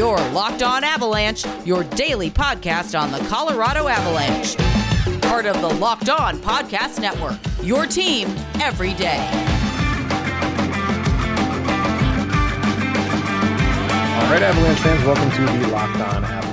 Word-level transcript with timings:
Your 0.00 0.16
Locked 0.30 0.62
On 0.62 0.82
Avalanche, 0.82 1.44
your 1.66 1.84
daily 1.84 2.30
podcast 2.30 2.98
on 2.98 3.12
the 3.12 3.18
Colorado 3.28 3.86
Avalanche. 3.86 4.56
Part 5.20 5.44
of 5.44 5.60
the 5.60 5.68
Locked 5.68 6.08
On 6.08 6.38
Podcast 6.38 7.02
Network. 7.02 7.38
Your 7.62 7.84
team 7.84 8.28
every 8.62 8.94
day. 8.94 9.18
All 14.16 14.30
right, 14.32 14.42
Avalanche 14.42 14.78
fans, 14.78 15.04
welcome 15.04 15.30
to 15.32 15.58
the 15.58 15.68
Locked 15.68 15.96
On 15.96 16.24
Avalanche 16.24 16.49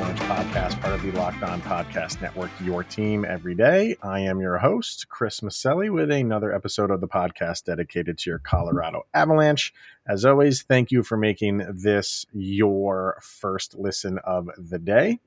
podcast, 0.57 0.81
part 0.81 0.93
of 0.93 1.01
the 1.03 1.11
Locked 1.11 1.43
On 1.43 1.61
Podcast 1.61 2.19
Network, 2.19 2.49
your 2.61 2.83
team 2.83 3.23
every 3.23 3.53
day. 3.53 3.95
I 4.01 4.21
am 4.21 4.41
your 4.41 4.57
host, 4.57 5.07
Chris 5.07 5.41
Maselli, 5.41 5.91
with 5.91 6.09
another 6.09 6.51
episode 6.51 6.89
of 6.89 6.99
the 6.99 7.07
podcast 7.07 7.65
dedicated 7.65 8.17
to 8.19 8.31
your 8.31 8.39
Colorado 8.39 9.05
Avalanche. 9.13 9.71
As 10.07 10.25
always, 10.25 10.63
thank 10.63 10.89
you 10.89 11.03
for 11.03 11.15
making 11.15 11.63
this 11.75 12.25
your 12.33 13.19
first 13.21 13.77
listen 13.77 14.17
of 14.23 14.49
the 14.57 14.79
day. 14.79 15.19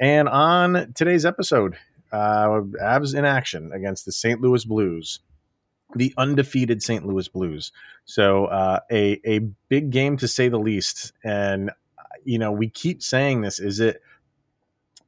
And 0.00 0.28
on 0.28 0.92
today's 0.94 1.24
episode, 1.24 1.76
uh, 2.10 2.48
Avs 2.82 3.16
in 3.16 3.24
action 3.24 3.70
against 3.72 4.04
the 4.04 4.12
St. 4.12 4.40
Louis 4.40 4.64
Blues 4.64 5.20
the 5.94 6.12
undefeated 6.18 6.82
St. 6.82 7.06
Louis 7.06 7.28
Blues. 7.28 7.70
So 8.04 8.46
uh, 8.46 8.80
a 8.90 9.20
a 9.24 9.38
big 9.68 9.90
game 9.90 10.16
to 10.16 10.26
say 10.26 10.48
the 10.48 10.58
least. 10.58 11.12
And 11.22 11.70
you 12.24 12.40
know, 12.40 12.50
we 12.50 12.68
keep 12.68 13.04
saying 13.04 13.42
this: 13.42 13.60
is 13.60 13.78
it 13.78 14.02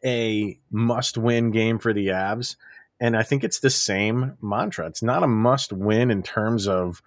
a 0.04 0.58
must-win 0.70 1.50
game 1.50 1.78
for 1.78 1.92
the 1.92 2.08
Avs? 2.08 2.56
And 3.00 3.16
I 3.16 3.22
think 3.22 3.44
it's 3.44 3.60
the 3.60 3.70
same 3.70 4.36
mantra. 4.42 4.86
It's 4.86 5.02
not 5.02 5.22
a 5.22 5.28
must-win 5.28 6.10
in 6.10 6.22
terms 6.22 6.66
of 6.66 7.02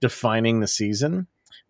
defining 0.00 0.60
the 0.60 0.66
season, 0.66 1.26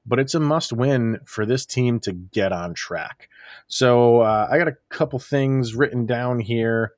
but 0.06 0.18
it's 0.18 0.34
a 0.34 0.40
must-win 0.40 1.20
for 1.24 1.46
this 1.46 1.66
team 1.66 2.00
to 2.00 2.12
get 2.12 2.52
on 2.52 2.74
track. 2.74 3.28
So 3.68 4.20
uh, 4.20 4.48
I 4.50 4.58
got 4.58 4.68
a 4.68 4.76
couple 4.88 5.18
things 5.18 5.74
written 5.74 6.06
down 6.06 6.40
here. 6.40 6.92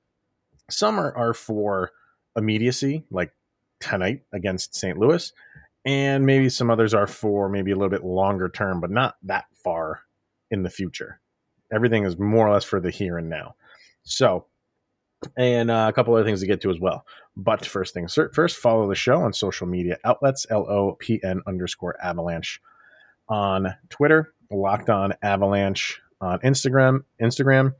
Some 0.71 0.99
are, 0.99 1.15
are 1.15 1.35
for 1.35 1.91
immediacy, 2.37 3.05
like 3.11 3.35
tonight 3.81 4.23
against 4.33 4.75
St. 4.75 4.97
Louis, 4.97 5.33
and 5.85 6.25
maybe 6.25 6.49
some 6.49 6.71
others 6.71 6.95
are 6.95 7.07
for 7.07 7.49
maybe 7.49 7.73
a 7.73 7.75
little 7.75 7.91
bit 7.91 8.05
longer 8.05 8.49
term, 8.49 8.81
but 8.81 8.91
not 8.91 9.17
that 9.25 9.47
far 9.55 10.03
in 10.51 10.63
the 10.63 10.71
future. 10.71 11.21
Everything 11.73 12.05
is 12.05 12.19
more 12.19 12.47
or 12.47 12.53
less 12.53 12.65
for 12.65 12.81
the 12.81 12.91
here 12.91 13.19
and 13.19 13.29
now. 13.29 13.55
So, 14.05 14.47
and 15.37 15.71
uh, 15.71 15.87
a 15.89 15.93
couple 15.93 16.15
other 16.15 16.25
things 16.25 16.41
to 16.41 16.47
get 16.47 16.61
to 16.63 16.71
as 16.71 16.81
well. 16.81 17.05
But 17.37 17.65
first 17.65 17.95
things 17.95 18.19
first, 18.33 18.57
follow 18.57 18.89
the 18.89 18.95
show 18.95 19.21
on 19.23 19.33
social 19.33 19.67
media 19.67 19.99
outlets, 20.05 20.47
L 20.51 20.67
O 20.69 20.97
P 20.99 21.21
N 21.25 21.41
underscore 21.47 21.97
avalanche 22.03 22.61
on 23.29 23.75
Twitter, 23.89 24.35
locked 24.51 24.91
on 24.91 25.15
avalanche 25.23 26.01
on 26.21 26.39
Instagram. 26.41 27.05
Instagram 27.21 27.73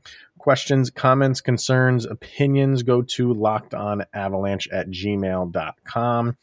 questions, 0.43 0.89
comments, 0.89 1.39
concerns, 1.39 2.05
opinions, 2.05 2.83
go 2.83 3.01
to 3.01 3.33
lockedonavalanche 3.33 4.67
at 4.73 4.89
gmail.com 4.89 6.37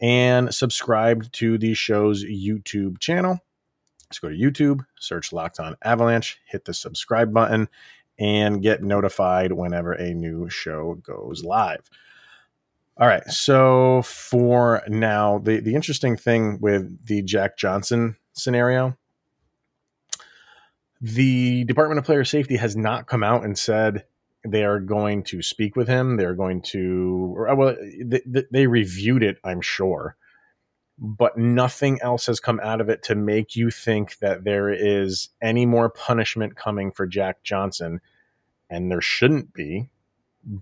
and 0.00 0.52
subscribe 0.52 1.30
to 1.30 1.56
the 1.56 1.72
show's 1.72 2.24
YouTube 2.24 2.98
channel. 2.98 3.38
Let's 4.08 4.18
go 4.18 4.28
to 4.28 4.34
YouTube, 4.34 4.80
search 4.98 5.32
Locked 5.32 5.60
On 5.60 5.76
Avalanche, 5.84 6.40
hit 6.46 6.64
the 6.64 6.74
subscribe 6.74 7.32
button, 7.32 7.68
and 8.18 8.62
get 8.62 8.82
notified 8.82 9.52
whenever 9.52 9.92
a 9.92 10.14
new 10.14 10.48
show 10.48 10.94
goes 11.02 11.44
live. 11.44 11.88
All 12.96 13.06
right. 13.06 13.26
So 13.28 14.02
for 14.02 14.82
now, 14.88 15.38
the, 15.38 15.60
the 15.60 15.74
interesting 15.74 16.16
thing 16.16 16.58
with 16.60 17.06
the 17.06 17.22
Jack 17.22 17.56
Johnson 17.56 18.16
scenario 18.32 18.96
the 21.00 21.64
Department 21.64 21.98
of 21.98 22.04
Player 22.04 22.24
Safety 22.24 22.56
has 22.56 22.76
not 22.76 23.06
come 23.06 23.22
out 23.22 23.44
and 23.44 23.56
said 23.56 24.04
they 24.46 24.64
are 24.64 24.80
going 24.80 25.22
to 25.24 25.42
speak 25.42 25.76
with 25.76 25.88
him. 25.88 26.16
They're 26.16 26.34
going 26.34 26.62
to, 26.62 27.36
well, 27.56 27.76
they, 28.04 28.44
they 28.50 28.66
reviewed 28.66 29.22
it, 29.22 29.38
I'm 29.44 29.60
sure, 29.60 30.16
but 30.98 31.38
nothing 31.38 32.00
else 32.02 32.26
has 32.26 32.40
come 32.40 32.60
out 32.60 32.80
of 32.80 32.88
it 32.88 33.04
to 33.04 33.14
make 33.14 33.54
you 33.54 33.70
think 33.70 34.18
that 34.18 34.44
there 34.44 34.68
is 34.70 35.28
any 35.40 35.64
more 35.64 35.88
punishment 35.88 36.56
coming 36.56 36.90
for 36.90 37.06
Jack 37.06 37.42
Johnson. 37.42 38.00
And 38.68 38.90
there 38.90 39.00
shouldn't 39.00 39.54
be. 39.54 39.88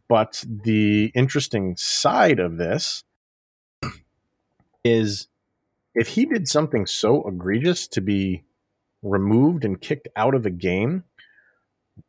But 0.08 0.44
the 0.46 1.10
interesting 1.14 1.76
side 1.76 2.38
of 2.38 2.56
this 2.56 3.04
is 4.84 5.28
if 5.94 6.08
he 6.08 6.26
did 6.26 6.46
something 6.46 6.86
so 6.86 7.26
egregious 7.26 7.88
to 7.88 8.00
be 8.00 8.44
removed 9.02 9.64
and 9.64 9.80
kicked 9.80 10.08
out 10.16 10.34
of 10.34 10.44
a 10.44 10.50
game, 10.50 11.04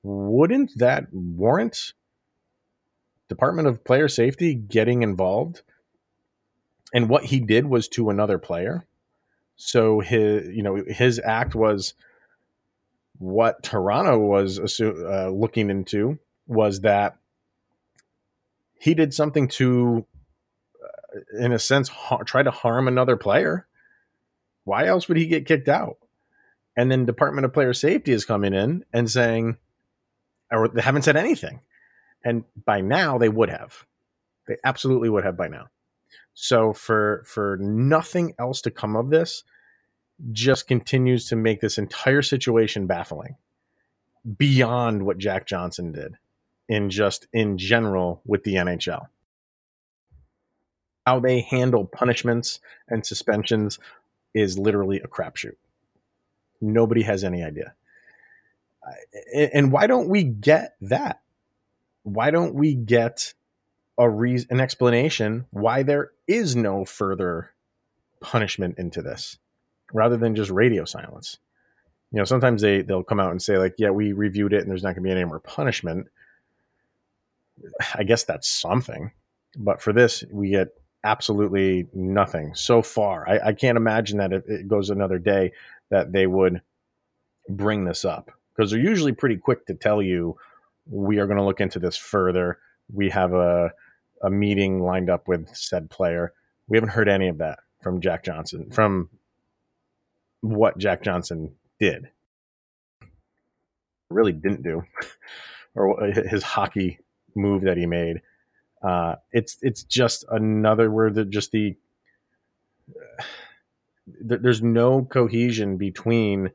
wouldn't 0.04 0.78
that 0.78 1.08
warrant 1.12 1.94
Department 3.30 3.68
of 3.68 3.84
Player 3.84 4.08
Safety 4.08 4.54
getting 4.54 5.02
involved? 5.02 5.62
And 6.94 7.10
what 7.10 7.26
he 7.26 7.40
did 7.40 7.66
was 7.66 7.88
to 7.90 8.10
another 8.10 8.38
player. 8.38 8.86
So 9.56 10.00
his, 10.00 10.48
you 10.56 10.64
know, 10.64 10.84
his 10.88 11.20
act 11.24 11.56
was 11.56 11.94
what 13.18 13.64
Toronto 13.64 14.20
was 14.20 14.80
uh, 14.80 15.30
looking 15.30 15.70
into 15.70 16.20
was 16.46 16.82
that 16.82 17.18
he 18.80 18.94
did 18.94 19.14
something 19.14 19.48
to, 19.48 20.06
uh, 20.84 21.44
in 21.44 21.52
a 21.52 21.60
sense, 21.60 21.90
ha- 21.90 22.18
try 22.18 22.44
to 22.44 22.52
harm 22.52 22.88
another 22.88 23.18
player. 23.18 23.66
Why 24.64 24.86
else 24.86 25.08
would 25.08 25.18
he 25.18 25.26
get 25.26 25.48
kicked 25.48 25.68
out? 25.68 25.98
and 26.78 26.92
then 26.92 27.06
Department 27.06 27.44
of 27.44 27.52
Player 27.52 27.74
Safety 27.74 28.12
is 28.12 28.24
coming 28.24 28.54
in 28.54 28.86
and 28.94 29.10
saying, 29.10 29.58
or 30.52 30.68
they 30.68 30.82
haven't 30.82 31.02
said 31.02 31.18
anything. 31.18 31.60
And 32.24 32.46
by 32.66 32.82
now 32.82 33.18
they 33.18 33.30
would 33.30 33.50
have. 33.50 33.84
They 34.48 34.58
absolutely 34.64 35.10
would 35.10 35.26
have 35.26 35.36
by 35.36 35.48
now. 35.48 35.68
So 36.40 36.72
for 36.72 37.24
for 37.26 37.58
nothing 37.60 38.36
else 38.38 38.62
to 38.62 38.70
come 38.70 38.96
of 38.96 39.10
this, 39.10 39.44
just 40.32 40.68
continues 40.68 41.30
to 41.30 41.36
make 41.36 41.62
this 41.62 41.80
entire 41.80 42.22
situation 42.22 42.86
baffling 42.86 43.38
beyond 44.38 45.04
what 45.04 45.18
Jack 45.18 45.48
Johnson 45.48 45.92
did 45.92 46.16
in 46.70 46.92
just 46.92 47.28
in 47.34 47.58
general 47.58 48.22
with 48.24 48.44
the 48.44 48.54
NHL. 48.54 49.08
How 51.08 51.20
they 51.20 51.42
handle 51.42 51.86
punishments 51.86 52.60
and 52.88 53.04
suspensions 53.04 53.80
is 54.36 54.60
literally 54.60 55.00
a 55.00 55.08
crapshoot. 55.08 55.56
Nobody 56.62 57.02
has 57.02 57.24
any 57.24 57.44
idea. 57.44 57.74
And 59.34 59.72
why 59.72 59.88
don't 59.88 60.08
we 60.08 60.24
get 60.24 60.76
that? 60.82 61.20
Why 62.04 62.30
don't 62.30 62.54
we 62.54 62.76
get 62.76 63.34
a 63.98 64.10
reason, 64.10 64.48
an 64.52 64.60
explanation 64.60 65.46
why 65.52 65.84
there 65.84 66.12
is 66.28 66.56
no 66.56 66.86
further 66.86 67.52
punishment 68.22 68.76
into 68.78 69.02
this, 69.02 69.38
rather 69.94 70.18
than 70.18 70.36
just 70.36 70.52
radio 70.52 70.86
silence? 70.86 71.38
You 72.12 72.20
know, 72.20 72.26
sometimes 72.26 72.62
they 72.62 72.82
they'll 72.82 73.04
come 73.04 73.20
out 73.20 73.32
and 73.32 73.42
say 73.42 73.58
like, 73.58 73.76
"Yeah, 73.78 73.90
we 73.90 74.14
reviewed 74.14 74.54
it, 74.54 74.62
and 74.62 74.70
there's 74.70 74.84
not 74.84 74.96
going 74.96 75.04
to 75.04 75.10
be 75.10 75.12
any 75.12 75.26
more 75.26 75.40
punishment." 75.40 76.08
I 77.96 78.04
guess 78.04 78.24
that's 78.24 78.48
something, 78.48 79.12
but 79.58 79.82
for 79.82 79.92
this, 79.92 80.24
we 80.32 80.50
get 80.50 80.70
absolutely 81.04 81.88
nothing 81.94 82.54
so 82.54 82.82
far. 82.82 83.28
I, 83.28 83.48
I 83.48 83.54
can't 83.54 83.78
imagine 83.78 84.18
that 84.20 84.34
if 84.34 84.48
it 84.48 84.68
goes 84.68 84.90
another 84.90 85.18
day 85.20 85.54
that 85.90 86.12
they 86.12 86.28
would 86.28 86.62
bring 87.50 87.86
this 87.86 88.06
up 88.06 88.32
because 88.56 88.72
they're 88.72 88.80
usually 88.80 89.14
pretty 89.14 89.38
quick 89.38 89.66
to 89.68 89.74
tell 89.74 90.02
you 90.02 90.38
we 90.90 91.20
are 91.20 91.28
going 91.28 91.38
to 91.38 91.44
look 91.44 91.62
into 91.62 91.80
this 91.80 91.96
further. 91.98 92.60
We 92.92 93.10
have 93.10 93.34
a 93.34 93.72
a 94.24 94.30
meeting 94.30 94.82
lined 94.82 95.10
up 95.10 95.28
with 95.28 95.50
said 95.56 95.90
player. 95.90 96.34
We 96.68 96.78
haven't 96.78 96.90
heard 96.90 97.10
any 97.10 97.28
of 97.28 97.38
that 97.40 97.60
from 97.82 98.02
Jack 98.02 98.24
Johnson 98.24 98.72
from 98.72 99.10
what 100.42 100.78
Jack 100.78 101.04
Johnson 101.04 101.56
did. 101.80 102.10
Really 104.10 104.32
didn't 104.32 104.64
do, 104.64 104.84
or 105.76 106.06
his 106.06 106.44
hockey 106.44 107.00
move 107.36 107.64
that 107.64 107.78
he 107.78 107.86
made. 107.86 108.22
Uh, 108.82 109.16
it's 109.32 109.58
it's 109.62 109.84
just 109.84 110.26
another 110.30 110.90
word 110.90 111.16
that 111.16 111.30
just 111.30 111.52
the 111.52 111.76
there's 114.08 114.62
no 114.62 115.04
cohesion 115.04 115.78
between 115.78 116.50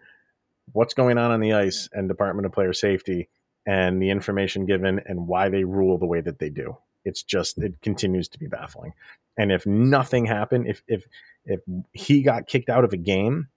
what's 0.72 0.94
going 0.94 1.18
on 1.18 1.30
on 1.30 1.40
the 1.40 1.52
ice 1.52 1.88
and 1.92 2.08
Department 2.08 2.46
of 2.46 2.52
Player 2.52 2.72
Safety 2.72 3.28
and 3.66 4.00
the 4.02 4.10
information 4.10 4.66
given 4.66 5.00
and 5.06 5.26
why 5.26 5.48
they 5.48 5.64
rule 5.64 5.98
the 5.98 6.06
way 6.06 6.20
that 6.20 6.38
they 6.38 6.48
do. 6.48 6.76
It's 7.04 7.22
just 7.22 7.58
it 7.58 7.80
continues 7.82 8.28
to 8.28 8.38
be 8.38 8.46
baffling. 8.46 8.92
And 9.38 9.50
if 9.50 9.66
nothing 9.66 10.26
happened, 10.26 10.66
if 10.66 10.82
if 10.86 11.06
if 11.44 11.60
he 11.92 12.22
got 12.22 12.46
kicked 12.46 12.68
out 12.68 12.84
of 12.84 12.92
a 12.92 12.98
game, 12.98 13.48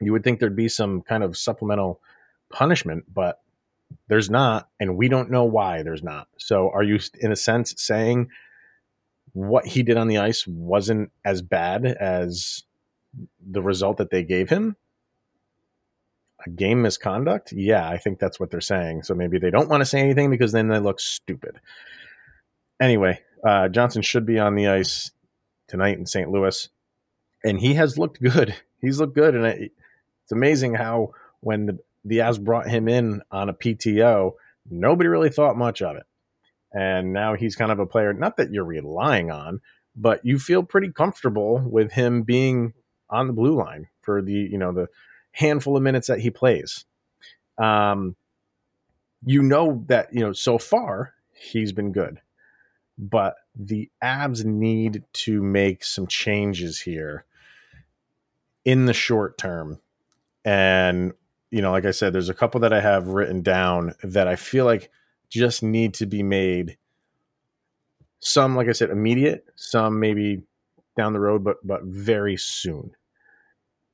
you 0.00 0.12
would 0.12 0.24
think 0.24 0.40
there'd 0.40 0.56
be 0.56 0.68
some 0.68 1.00
kind 1.02 1.22
of 1.22 1.36
supplemental 1.36 2.00
punishment, 2.50 3.04
but 3.12 3.40
there's 4.08 4.30
not, 4.30 4.68
and 4.80 4.96
we 4.96 5.08
don't 5.08 5.30
know 5.30 5.44
why 5.44 5.82
there's 5.82 6.02
not. 6.02 6.26
So 6.38 6.70
are 6.70 6.82
you 6.82 6.98
in 7.20 7.30
a 7.30 7.36
sense 7.36 7.74
saying 7.76 8.28
what 9.34 9.66
he 9.66 9.82
did 9.82 9.96
on 9.96 10.08
the 10.08 10.18
ice 10.18 10.46
wasn't 10.46 11.10
as 11.24 11.40
bad 11.40 11.86
as 11.86 12.64
the 13.40 13.62
result 13.62 13.98
that 13.98 14.10
they 14.10 14.22
gave 14.22 14.48
him. 14.50 14.76
a 16.46 16.50
game 16.50 16.82
misconduct? 16.82 17.52
Yeah, 17.52 17.88
I 17.88 17.98
think 17.98 18.18
that's 18.18 18.40
what 18.40 18.50
they're 18.50 18.60
saying. 18.60 19.02
So 19.02 19.14
maybe 19.14 19.38
they 19.38 19.50
don't 19.50 19.68
want 19.68 19.80
to 19.80 19.86
say 19.86 20.00
anything 20.00 20.30
because 20.30 20.52
then 20.52 20.68
they 20.68 20.78
look 20.78 21.00
stupid. 21.00 21.60
Anyway, 22.82 23.20
uh, 23.46 23.68
Johnson 23.68 24.02
should 24.02 24.26
be 24.26 24.40
on 24.40 24.56
the 24.56 24.66
ice 24.66 25.12
tonight 25.68 25.98
in 25.98 26.04
St. 26.04 26.28
Louis, 26.28 26.68
and 27.44 27.60
he 27.60 27.74
has 27.74 27.96
looked 27.96 28.20
good. 28.20 28.56
He's 28.80 28.98
looked 28.98 29.14
good, 29.14 29.36
and 29.36 29.46
it's 29.46 30.32
amazing 30.32 30.74
how 30.74 31.12
when 31.38 31.66
the 31.66 31.78
the 32.04 32.18
Avs 32.18 32.42
brought 32.42 32.68
him 32.68 32.88
in 32.88 33.22
on 33.30 33.48
a 33.48 33.54
PTO, 33.54 34.32
nobody 34.68 35.08
really 35.08 35.30
thought 35.30 35.56
much 35.56 35.80
of 35.80 35.94
it, 35.94 36.02
and 36.72 37.12
now 37.12 37.36
he's 37.36 37.54
kind 37.54 37.70
of 37.70 37.78
a 37.78 37.86
player. 37.86 38.12
Not 38.12 38.36
that 38.38 38.50
you're 38.50 38.64
relying 38.64 39.30
on, 39.30 39.60
but 39.94 40.26
you 40.26 40.40
feel 40.40 40.64
pretty 40.64 40.90
comfortable 40.90 41.60
with 41.60 41.92
him 41.92 42.22
being 42.22 42.72
on 43.08 43.28
the 43.28 43.32
blue 43.32 43.54
line 43.54 43.86
for 44.00 44.20
the 44.22 44.32
you 44.32 44.58
know 44.58 44.72
the 44.72 44.88
handful 45.30 45.76
of 45.76 45.84
minutes 45.84 46.08
that 46.08 46.18
he 46.18 46.30
plays. 46.30 46.84
Um, 47.58 48.16
you 49.24 49.40
know 49.40 49.84
that 49.86 50.12
you 50.12 50.18
know 50.18 50.32
so 50.32 50.58
far 50.58 51.14
he's 51.32 51.70
been 51.70 51.92
good, 51.92 52.20
but 52.98 53.34
the 53.54 53.90
Avs 54.02 54.44
need 54.44 55.04
to 55.12 55.42
make 55.42 55.84
some 55.84 56.06
changes 56.06 56.80
here 56.80 57.24
in 58.64 58.86
the 58.86 58.92
short 58.92 59.38
term. 59.38 59.80
And 60.44 61.12
you 61.50 61.60
know, 61.60 61.70
like 61.70 61.84
I 61.84 61.90
said, 61.90 62.12
there's 62.12 62.30
a 62.30 62.34
couple 62.34 62.60
that 62.60 62.72
I 62.72 62.80
have 62.80 63.08
written 63.08 63.42
down 63.42 63.94
that 64.02 64.26
I 64.26 64.36
feel 64.36 64.64
like 64.64 64.90
just 65.28 65.62
need 65.62 65.94
to 65.94 66.06
be 66.06 66.22
made. 66.22 66.78
Some, 68.20 68.56
like 68.56 68.68
I 68.68 68.72
said, 68.72 68.90
immediate. 68.90 69.44
Some 69.56 70.00
maybe 70.00 70.42
down 70.96 71.12
the 71.12 71.20
road, 71.20 71.44
but 71.44 71.56
but 71.66 71.82
very 71.84 72.36
soon. 72.36 72.92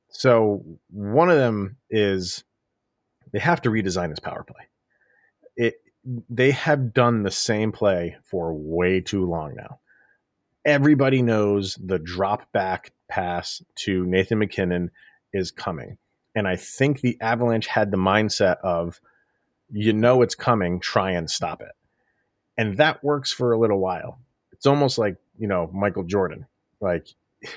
So 0.09 0.63
one 0.91 1.29
of 1.29 1.37
them 1.37 1.77
is 1.89 2.43
they 3.31 3.39
have 3.39 3.61
to 3.61 3.69
redesign 3.69 4.09
this 4.09 4.19
power 4.19 4.43
play. 4.43 4.67
It 5.55 5.81
they 6.29 6.51
have 6.51 6.93
done 6.93 7.23
the 7.23 7.31
same 7.31 7.71
play 7.71 8.17
for 8.23 8.53
way 8.53 9.01
too 9.01 9.25
long 9.25 9.55
now. 9.55 9.79
Everybody 10.65 11.21
knows 11.21 11.75
the 11.75 11.99
drop 11.99 12.51
back 12.51 12.91
pass 13.07 13.61
to 13.75 14.05
Nathan 14.05 14.39
MacKinnon 14.39 14.91
is 15.33 15.51
coming. 15.51 15.97
And 16.35 16.47
I 16.47 16.55
think 16.55 17.01
the 17.01 17.17
Avalanche 17.21 17.67
had 17.67 17.91
the 17.91 17.97
mindset 17.97 18.57
of, 18.61 19.01
you 19.71 19.93
know, 19.93 20.21
it's 20.21 20.35
coming, 20.35 20.79
try 20.79 21.11
and 21.11 21.29
stop 21.29 21.61
it. 21.61 21.71
And 22.57 22.77
that 22.77 23.03
works 23.03 23.31
for 23.31 23.51
a 23.51 23.59
little 23.59 23.79
while. 23.79 24.19
It's 24.51 24.65
almost 24.65 24.97
like, 24.97 25.15
you 25.37 25.47
know, 25.47 25.69
Michael 25.73 26.03
Jordan. 26.03 26.45
Like, 26.81 27.07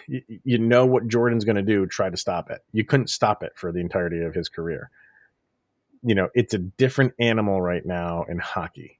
you, 0.06 0.22
you 0.44 0.58
know 0.58 0.86
what 0.86 1.08
Jordan's 1.08 1.44
going 1.44 1.56
to 1.56 1.62
do, 1.62 1.86
try 1.86 2.08
to 2.08 2.16
stop 2.16 2.50
it. 2.50 2.62
You 2.72 2.84
couldn't 2.84 3.10
stop 3.10 3.42
it 3.42 3.52
for 3.56 3.72
the 3.72 3.80
entirety 3.80 4.22
of 4.22 4.34
his 4.34 4.48
career. 4.48 4.90
You 6.02 6.14
know, 6.14 6.28
it's 6.34 6.54
a 6.54 6.58
different 6.58 7.14
animal 7.19 7.60
right 7.60 7.84
now 7.84 8.25
in 8.28 8.38
hockey. 8.38 8.99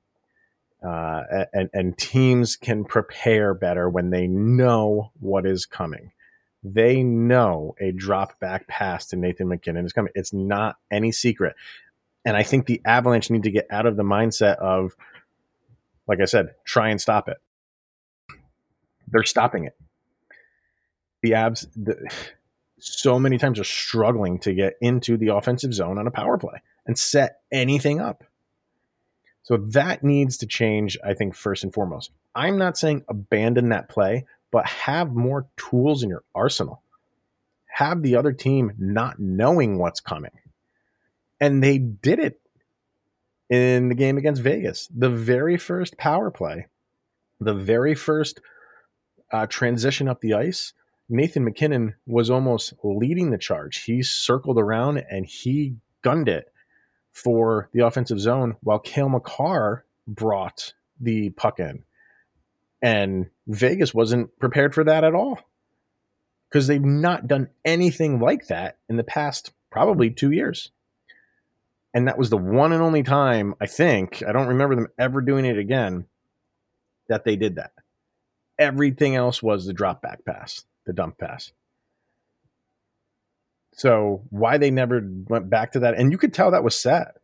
Uh, 0.85 1.45
and, 1.53 1.71
and 1.73 1.97
teams 1.97 2.57
can 2.57 2.85
prepare 2.85 3.55
better 3.55 3.89
when 3.89 4.11
they 4.11 4.27
know 4.27 5.13
what 5.21 5.47
is 5.47 5.65
coming. 5.65 6.13
They 6.65 7.03
know 7.03 7.75
a 7.81 7.93
drop 7.93 8.39
back 8.41 8.67
pass 8.67 9.07
to 9.07 9.17
Nathan 9.17 9.49
MacKinnon 9.49 9.85
is 9.85 9.93
coming. 9.93 10.13
It's 10.15 10.33
not 10.33 10.77
any 10.91 11.13
secret. 11.13 11.55
And 12.25 12.37
I 12.37 12.43
think 12.43 12.67
the 12.67 12.81
Avalanche 12.85 13.31
need 13.31 13.45
to 13.45 13.51
get 13.51 13.67
out 13.71 13.87
of 13.87 13.97
the 13.97 14.05
mindset 14.05 14.57
of, 14.57 14.97
like 16.07 16.21
I 16.21 16.25
said, 16.25 16.55
try 16.65 16.91
and 16.91 17.01
stop 17.01 17.29
it. 17.29 17.39
They're 19.09 19.25
stopping 19.25 19.65
it 19.65 19.77
the 21.23 21.31
Avs. 21.33 21.67
the, 21.77 21.97
so 22.79 23.19
many 23.19 23.39
times 23.39 23.61
are 23.61 23.65
struggling 23.65 24.39
to 24.41 24.53
get 24.53 24.75
into 24.81 25.17
the 25.17 25.29
offensive 25.29 25.73
zone 25.73 25.99
on 25.99 26.07
a 26.07 26.11
power 26.11 26.37
play 26.37 26.61
and 26.87 26.99
set 26.99 27.41
anything 27.51 28.01
up. 28.01 28.25
So 29.43 29.57
that 29.57 30.05
needs 30.05 30.39
to 30.39 30.47
change, 30.47 30.99
I 31.05 31.15
think, 31.15 31.35
first 31.35 31.65
and 31.65 31.73
foremost. 31.73 32.11
I'm 32.35 32.59
not 32.59 32.79
saying 32.79 33.05
abandon 33.09 33.71
that 33.71 33.89
play, 33.89 34.27
but 34.51 34.67
have 34.67 35.13
more 35.13 35.47
tools 35.57 36.03
in 36.03 36.11
your 36.11 36.23
arsenal. 36.35 36.83
Have 37.67 38.03
the 38.03 38.17
other 38.17 38.33
team 38.33 38.73
not 38.79 39.19
knowing 39.19 39.79
what's 39.79 40.01
coming. 40.01 40.31
And 41.41 41.63
they 41.63 41.79
did 41.79 42.19
it 42.21 42.41
in 43.51 43.89
the 43.89 43.95
game 43.95 44.19
against 44.19 44.43
Vegas. 44.43 44.89
The 44.95 45.11
very 45.11 45.57
first 45.57 45.97
power 45.97 46.31
play, 46.31 46.69
the 47.41 47.55
very 47.55 47.95
first 47.95 48.41
uh, 49.33 49.47
transition 49.47 50.09
up 50.09 50.21
the 50.21 50.35
ice 50.35 50.73
Nathan 51.09 51.45
MacKinnon 51.45 51.95
was 52.07 52.31
almost 52.31 52.73
leading 52.83 53.31
the 53.31 53.39
charge. 53.39 53.83
He 53.83 54.03
circled 54.03 54.59
around 54.59 55.05
and 55.11 55.27
he 55.27 55.77
gunned 56.03 56.29
it 56.29 56.52
for 57.13 57.69
the 57.73 57.87
offensive 57.87 58.21
zone 58.21 58.57
while 58.63 58.79
Cale 58.79 59.09
Makar 59.09 59.85
brought 60.07 60.75
the 61.01 61.31
puck 61.31 61.61
in. 61.61 61.85
And 62.81 63.31
Vegas 63.47 63.95
wasn't 63.95 64.37
prepared 64.39 64.75
for 64.75 64.85
that 64.85 65.05
at 65.05 65.15
all 65.15 65.39
because 66.49 66.67
they've 66.67 66.83
not 66.83 67.29
done 67.29 67.49
anything 67.65 68.21
like 68.21 68.49
that 68.49 68.79
in 68.89 68.97
the 68.97 69.05
past 69.05 69.53
probably 69.71 70.11
two 70.11 70.33
years. 70.33 70.71
And 71.95 72.09
that 72.09 72.19
was 72.19 72.31
the 72.31 72.39
one 72.39 72.73
and 72.73 72.83
only 72.83 73.03
time, 73.03 73.55
I 73.61 73.67
think, 73.67 74.23
I 74.27 74.33
don't 74.33 74.49
remember 74.49 74.75
them 74.75 74.89
ever 74.99 75.21
doing 75.21 75.45
it 75.45 75.59
again, 75.59 76.07
that 77.09 77.25
they 77.25 77.37
did 77.37 77.57
that. 77.57 77.73
Everything 78.59 79.15
else 79.15 79.43
was 79.43 79.67
the 79.67 79.75
drop 79.75 80.03
back 80.03 80.25
pass 80.25 80.65
the 80.85 80.93
dump 80.93 81.19
pass. 81.19 81.53
So 83.73 84.23
why 84.31 84.59
they 84.59 84.71
never 84.71 85.03
went 85.29 85.49
back 85.49 85.73
to 85.73 85.81
that, 85.81 85.95
and 85.99 86.13
you 86.13 86.19
could 86.19 86.35
tell 86.35 86.51
that 86.51 86.65
was 86.65 86.79
set. 86.79 87.17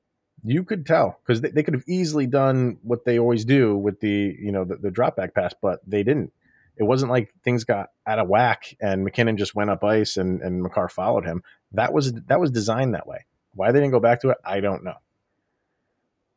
You 0.45 0.65
could 0.65 0.87
tell 0.87 1.19
because 1.23 1.41
they, 1.41 1.51
they 1.51 1.63
could 1.63 1.75
have 1.75 1.85
easily 1.87 2.27
done 2.27 2.79
what 2.83 3.05
they 3.05 3.19
always 3.19 3.45
do 3.45 3.77
with 3.77 4.01
the 4.01 4.37
you 4.41 4.53
know 4.53 4.65
the, 4.65 4.77
the 4.77 4.91
drop 4.91 5.17
back 5.17 5.35
pass, 5.35 5.55
but 5.61 5.81
they 5.87 6.03
didn't. 6.03 6.33
It 6.77 6.85
wasn't 6.85 7.11
like 7.11 7.35
things 7.43 7.65
got 7.65 7.91
out 8.07 8.21
of 8.21 8.29
whack 8.29 8.77
and 8.81 9.05
MacKinnon 9.05 9.37
just 9.37 9.55
went 9.55 9.69
up 9.69 9.83
ice 9.83 10.17
and, 10.17 10.41
and 10.43 10.63
Makar 10.63 10.89
followed 10.89 11.25
him. 11.25 11.43
That 11.73 11.93
was 11.93 12.13
that 12.13 12.41
was 12.41 12.53
designed 12.53 12.95
that 12.95 13.07
way. 13.07 13.27
Why 13.55 13.73
they 13.73 13.81
didn't 13.81 13.93
go 13.93 14.01
back 14.01 14.21
to 14.21 14.31
it, 14.31 14.39
I 14.45 14.61
don't 14.61 14.85
know. 14.85 14.95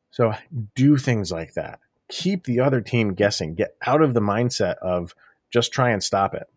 So 0.10 0.34
do 0.76 0.98
things 0.98 1.32
like 1.32 1.54
that. 1.54 1.80
Keep 2.10 2.46
the 2.46 2.60
other 2.60 2.82
team 2.82 3.14
guessing. 3.14 3.56
Get 3.56 3.76
out 3.86 4.02
of 4.02 4.14
the 4.14 4.20
mindset 4.20 4.78
of 4.80 5.16
just 5.52 5.72
try 5.72 5.92
and 5.92 6.04
stop 6.04 6.34
it 6.34 6.50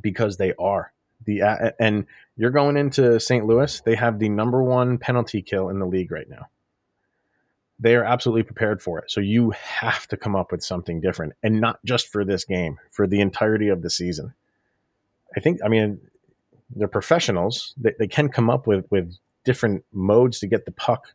because 0.00 0.36
they 0.36 0.54
are 0.58 0.92
the 1.24 1.74
and 1.78 2.06
you're 2.38 2.50
going 2.50 2.76
into 2.76 3.18
St. 3.18 3.44
Louis. 3.44 3.80
They 3.80 3.96
have 3.96 4.18
the 4.18 4.28
number 4.28 4.62
one 4.62 4.96
penalty 4.96 5.42
kill 5.42 5.68
in 5.68 5.80
the 5.80 5.86
league 5.86 6.12
right 6.12 6.28
now. 6.30 6.46
They 7.80 7.96
are 7.96 8.04
absolutely 8.04 8.44
prepared 8.44 8.80
for 8.80 8.98
it. 9.00 9.10
So 9.10 9.20
you 9.20 9.50
have 9.50 10.06
to 10.08 10.16
come 10.16 10.34
up 10.34 10.52
with 10.52 10.64
something 10.64 11.00
different, 11.00 11.34
and 11.42 11.60
not 11.60 11.84
just 11.84 12.08
for 12.08 12.24
this 12.24 12.44
game, 12.44 12.78
for 12.90 13.06
the 13.06 13.20
entirety 13.20 13.68
of 13.68 13.82
the 13.82 13.90
season. 13.90 14.34
I 15.36 15.40
think. 15.40 15.60
I 15.64 15.68
mean, 15.68 16.00
they're 16.74 16.88
professionals. 16.88 17.74
They, 17.76 17.94
they 17.98 18.08
can 18.08 18.28
come 18.28 18.48
up 18.48 18.66
with 18.66 18.86
with 18.90 19.14
different 19.44 19.84
modes 19.92 20.40
to 20.40 20.46
get 20.46 20.64
the 20.64 20.72
puck 20.72 21.08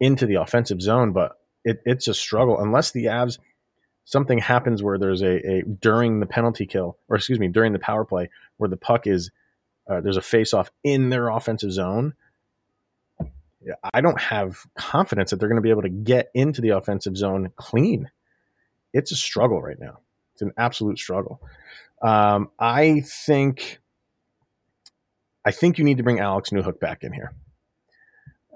into 0.00 0.26
the 0.26 0.36
offensive 0.36 0.80
zone, 0.80 1.12
but 1.12 1.38
it, 1.64 1.82
it's 1.84 2.08
a 2.08 2.14
struggle 2.14 2.60
unless 2.60 2.92
the 2.92 3.06
Avs 3.06 3.38
something 4.04 4.38
happens 4.38 4.82
where 4.82 4.98
there's 4.98 5.22
a, 5.22 5.58
a 5.58 5.62
during 5.62 6.20
the 6.20 6.26
penalty 6.26 6.64
kill, 6.64 6.96
or 7.08 7.16
excuse 7.16 7.38
me, 7.38 7.48
during 7.48 7.72
the 7.72 7.78
power 7.78 8.04
play, 8.04 8.30
where 8.56 8.70
the 8.70 8.76
puck 8.76 9.06
is 9.06 9.30
uh, 9.88 10.00
there's 10.00 10.16
a 10.16 10.22
face 10.22 10.54
off 10.54 10.70
in 10.84 11.10
their 11.10 11.28
offensive 11.28 11.72
zone. 11.72 12.14
I 13.92 14.00
don't 14.00 14.20
have 14.20 14.58
confidence 14.76 15.30
that 15.30 15.40
they're 15.40 15.48
going 15.48 15.60
to 15.60 15.62
be 15.62 15.70
able 15.70 15.82
to 15.82 15.88
get 15.88 16.30
into 16.34 16.60
the 16.60 16.70
offensive 16.70 17.16
zone 17.16 17.50
clean. 17.56 18.10
It's 18.92 19.12
a 19.12 19.16
struggle 19.16 19.60
right 19.60 19.78
now. 19.78 19.98
It's 20.32 20.42
an 20.42 20.52
absolute 20.56 20.98
struggle. 20.98 21.40
Um, 22.00 22.50
I 22.58 23.00
think, 23.00 23.80
I 25.44 25.50
think 25.50 25.78
you 25.78 25.84
need 25.84 25.96
to 25.96 26.02
bring 26.02 26.20
Alex 26.20 26.50
Newhook 26.50 26.78
back 26.80 27.02
in 27.02 27.12
here. 27.12 27.32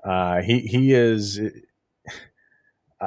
Uh, 0.05 0.43
he 0.43 0.61
he 0.61 0.95
is 0.95 1.41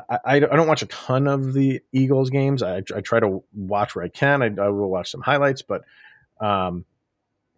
I, 0.09 0.19
I, 0.25 0.39
don't 0.39 0.67
watch 0.67 0.81
a 0.81 0.87
ton 0.87 1.27
of 1.27 1.53
the 1.53 1.81
Eagles 1.93 2.29
games. 2.29 2.61
I, 2.61 2.77
I 2.77 3.01
try 3.01 3.19
to 3.19 3.43
watch 3.53 3.95
where 3.95 4.03
I 4.03 4.09
can. 4.09 4.41
I, 4.41 4.47
I 4.61 4.69
will 4.69 4.89
watch 4.89 5.11
some 5.11 5.21
highlights, 5.21 5.61
but 5.61 5.83
um, 6.39 6.85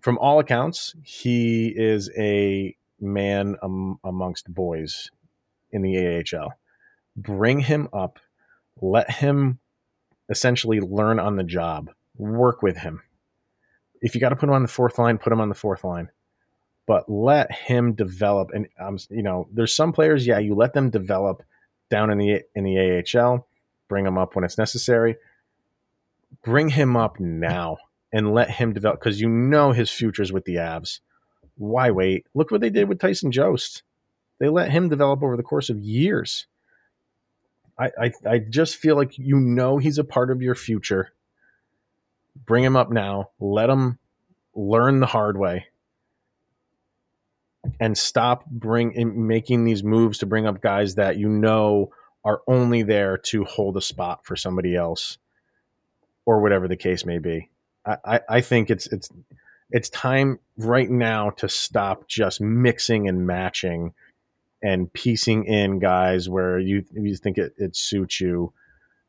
from 0.08 0.18
all 0.20 0.40
accounts, 0.40 0.96
he 1.04 1.68
is 1.68 2.10
a 2.18 2.74
man 3.02 3.58
um, 3.62 4.00
amongst 4.06 4.48
boys 4.54 5.12
in 5.72 5.82
the 5.82 6.24
AHL. 6.24 6.54
Bring 7.18 7.60
him 7.60 7.90
up, 7.92 8.18
let 8.82 9.12
him 9.12 9.60
essentially 10.30 10.80
learn 10.80 11.20
on 11.20 11.36
the 11.36 11.44
job, 11.44 11.92
work 12.16 12.62
with 12.62 12.78
him. 12.78 13.02
If 14.02 14.16
you 14.16 14.22
got 14.22 14.30
to 14.30 14.38
put 14.38 14.48
him 14.48 14.56
on 14.56 14.62
the 14.62 14.70
fourth 14.70 14.98
line, 14.98 15.18
put 15.18 15.34
him 15.34 15.42
on 15.42 15.50
the 15.50 15.56
fourth 15.56 15.84
line. 15.84 16.10
But 16.86 17.12
let 17.12 17.52
him 17.52 17.92
develop. 17.92 18.52
And 18.54 18.70
um, 18.80 18.98
you 19.10 19.24
know, 19.24 19.50
there's 19.52 19.76
some 19.76 19.92
players, 19.92 20.26
yeah, 20.26 20.40
you 20.40 20.56
let 20.56 20.72
them 20.72 20.90
develop 20.90 21.44
down 21.90 22.12
in 22.12 22.18
the 22.18 22.44
in 22.56 22.64
the 22.64 23.04
AHL, 23.14 23.46
bring 23.90 24.06
him 24.06 24.18
up 24.18 24.38
when 24.38 24.46
it's 24.46 24.58
necessary. 24.58 25.18
Bring 26.46 26.70
him 26.70 26.96
up 26.96 27.20
now 27.20 27.80
and 28.12 28.34
let 28.34 28.50
him 28.50 28.74
develop 28.74 29.00
because 29.00 29.20
you 29.20 29.30
know 29.30 29.72
his 29.72 29.90
future's 29.90 30.32
with 30.32 30.46
the 30.46 30.56
Avs. 30.56 31.00
Why 31.58 31.92
wait? 31.92 32.26
Look 32.34 32.52
what 32.52 32.62
they 32.62 32.70
did 32.70 32.88
with 32.88 33.00
Tyson 33.00 33.32
Jost. 33.32 33.84
They 34.40 34.50
let 34.50 34.72
him 34.72 34.90
develop 34.90 35.24
over 35.24 35.36
the 35.36 35.44
course 35.44 35.70
of 35.70 35.80
years. 35.80 36.46
I, 37.80 37.92
I, 38.00 38.12
I 38.28 38.40
just 38.40 38.76
feel 38.76 38.96
like 38.96 39.18
you 39.18 39.40
know 39.40 39.78
he's 39.78 39.98
a 39.98 40.04
part 40.04 40.32
of 40.32 40.42
your 40.42 40.56
future. 40.56 41.12
Bring 42.46 42.64
him 42.64 42.76
up 42.76 42.92
now. 42.92 43.32
Let 43.40 43.70
him 43.70 43.98
learn 44.56 45.00
the 45.00 45.06
hard 45.06 45.38
way 45.38 45.68
and 47.80 47.98
stop 47.98 48.46
bring 48.46 49.28
making 49.28 49.64
these 49.64 49.84
moves 49.84 50.20
to 50.20 50.26
bring 50.26 50.46
up 50.48 50.62
guys 50.62 50.96
that 50.96 51.18
you 51.18 51.30
know 51.30 51.92
are 52.24 52.42
only 52.48 52.84
there 52.84 53.18
to 53.18 53.44
hold 53.46 53.78
a 53.78 53.82
spot 53.82 54.26
for 54.26 54.36
somebody 54.36 54.76
else 54.76 55.18
or 56.26 56.42
whatever 56.42 56.68
the 56.68 56.76
case 56.76 57.06
may 57.06 57.20
be. 57.20 57.50
I, 57.88 58.20
I, 58.30 58.42
think 58.42 58.70
it's 58.70 58.88
it's 58.88 59.10
it's 59.72 59.90
time 59.90 60.40
right 60.58 60.90
now 60.90 61.30
to 61.32 61.48
stop 61.48 62.08
just 62.08 62.42
mixing 62.42 63.08
and 63.08 63.26
matching 63.26 63.94
and 64.62 64.92
piecing 64.92 65.46
in 65.46 65.80
guys 65.80 66.28
where 66.28 66.60
you 66.60 66.84
you 66.94 67.16
think 67.16 67.38
it, 67.38 67.54
it 67.58 67.76
suits 67.76 68.20
you. 68.20 68.54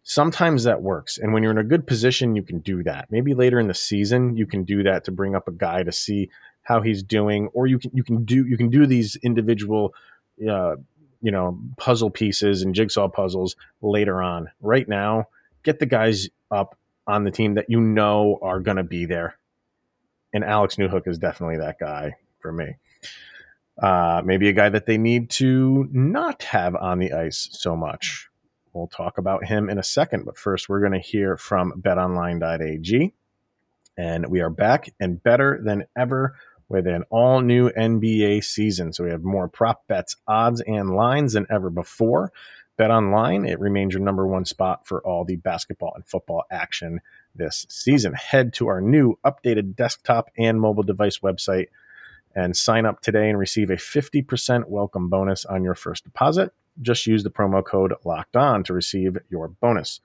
Sometimes 0.05 0.65
that 0.65 0.81
works, 0.81 1.19
and 1.19 1.33
when 1.33 1.43
you're 1.43 1.53
in 1.53 1.59
a 1.59 1.65
good 1.65 1.87
position, 1.87 2.37
you 2.37 2.43
can 2.43 2.61
do 2.61 2.83
that. 2.85 3.09
Maybe 3.11 3.35
later 3.35 3.59
in 3.59 3.69
the 3.69 3.75
season, 3.75 4.37
you 4.37 4.47
can 4.47 4.65
do 4.65 4.83
that 4.85 5.05
to 5.05 5.13
bring 5.13 5.35
up 5.35 5.49
a 5.49 5.53
guy 5.53 5.83
to 5.83 5.93
see 5.93 6.31
how 6.63 6.81
he's 6.81 7.03
doing, 7.03 7.49
or 7.53 7.67
you 7.67 7.79
can 7.79 7.91
you 7.93 8.05
can 8.05 8.25
do 8.25 8.47
you 8.47 8.57
can 8.57 8.71
do 8.71 8.87
these 8.87 9.17
individual, 9.17 9.93
uh, 10.49 10.77
you 11.21 11.31
know, 11.33 11.59
puzzle 11.77 12.11
pieces 12.11 12.63
and 12.63 12.75
jigsaw 12.75 13.09
puzzles 13.09 13.57
later 13.83 14.23
on. 14.23 14.51
Right 14.61 14.89
now, 14.89 15.27
get 15.63 15.79
the 15.79 15.87
guys 15.87 16.29
up 16.51 16.78
on 17.09 17.25
the 17.25 17.31
team 17.31 17.55
that 17.55 17.69
you 17.69 17.81
know 17.81 18.39
are 18.43 18.61
going 18.61 18.77
to 18.77 18.85
be 18.85 19.07
there, 19.07 19.37
and 20.33 20.45
Alex 20.45 20.77
Newhook 20.77 21.09
is 21.09 21.19
definitely 21.19 21.59
that 21.59 21.81
guy 21.81 22.15
for 22.41 22.53
me. 22.53 22.77
Uh, 23.81 24.23
maybe 24.25 24.49
a 24.49 24.53
guy 24.53 24.69
that 24.69 24.87
they 24.87 24.99
need 24.99 25.31
to 25.31 25.89
not 25.93 26.43
have 26.43 26.75
on 26.75 26.99
the 26.99 27.13
ice 27.13 27.49
so 27.53 27.77
much. 27.77 28.29
We'll 28.73 28.89
talk 28.89 29.19
about 29.19 29.45
him 29.45 29.71
in 29.71 29.79
a 29.79 29.83
second, 29.83 30.25
but 30.25 30.37
first 30.37 30.69
we're 30.69 30.81
going 30.81 30.93
to 30.93 30.99
hear 30.99 31.37
from 31.37 31.73
betonline.ag. 31.81 33.15
And 33.97 34.27
we 34.29 34.41
are 34.41 34.51
back 34.51 34.93
and 35.01 35.23
better 35.23 35.61
than 35.63 35.87
ever 35.97 36.37
with 36.69 36.87
an 36.87 37.05
all 37.11 37.41
new 37.41 37.71
NBA 37.71 38.45
season. 38.45 38.93
So 38.93 39.05
we 39.05 39.11
have 39.11 39.25
more 39.25 39.49
prop 39.49 39.87
bets, 39.87 40.17
odds, 40.27 40.61
and 40.61 40.95
lines 40.95 41.33
than 41.33 41.47
ever 41.51 41.71
before. 41.71 42.33
Bet 42.79 42.93
online, 42.93 43.45
it 43.45 43.59
remains 43.59 43.93
your 43.93 44.03
number 44.05 44.25
one 44.25 44.45
spot 44.45 44.87
for 44.87 45.05
all 45.05 45.25
the 45.25 45.35
basketball 45.35 45.93
and 45.97 46.07
football 46.07 46.45
action 46.49 47.01
this 47.35 47.67
season. 47.69 48.13
Head 48.13 48.55
to 48.55 48.69
our 48.69 48.81
new 48.81 49.19
updated 49.25 49.75
desktop 49.75 50.31
and 50.39 50.61
mobile 50.61 50.85
device 50.85 51.19
website 51.19 51.67
and 52.37 52.57
sign 52.57 52.87
up 52.87 53.03
today 53.03 53.29
and 53.29 53.37
receive 53.37 53.71
a 53.71 53.75
50% 53.75 54.69
welcome 54.69 55.09
bonus 55.09 55.45
on 55.45 55.65
your 55.65 55.75
first 55.75 56.05
deposit. 56.05 56.53
Just 56.81 57.05
use 57.05 57.25
the 57.25 57.31
promo 57.31 57.65
code 57.65 57.93
locked 58.05 58.37
on 58.37 58.63
to 58.63 58.73
receive 58.73 59.19
your 59.29 59.49
bonus 59.49 59.99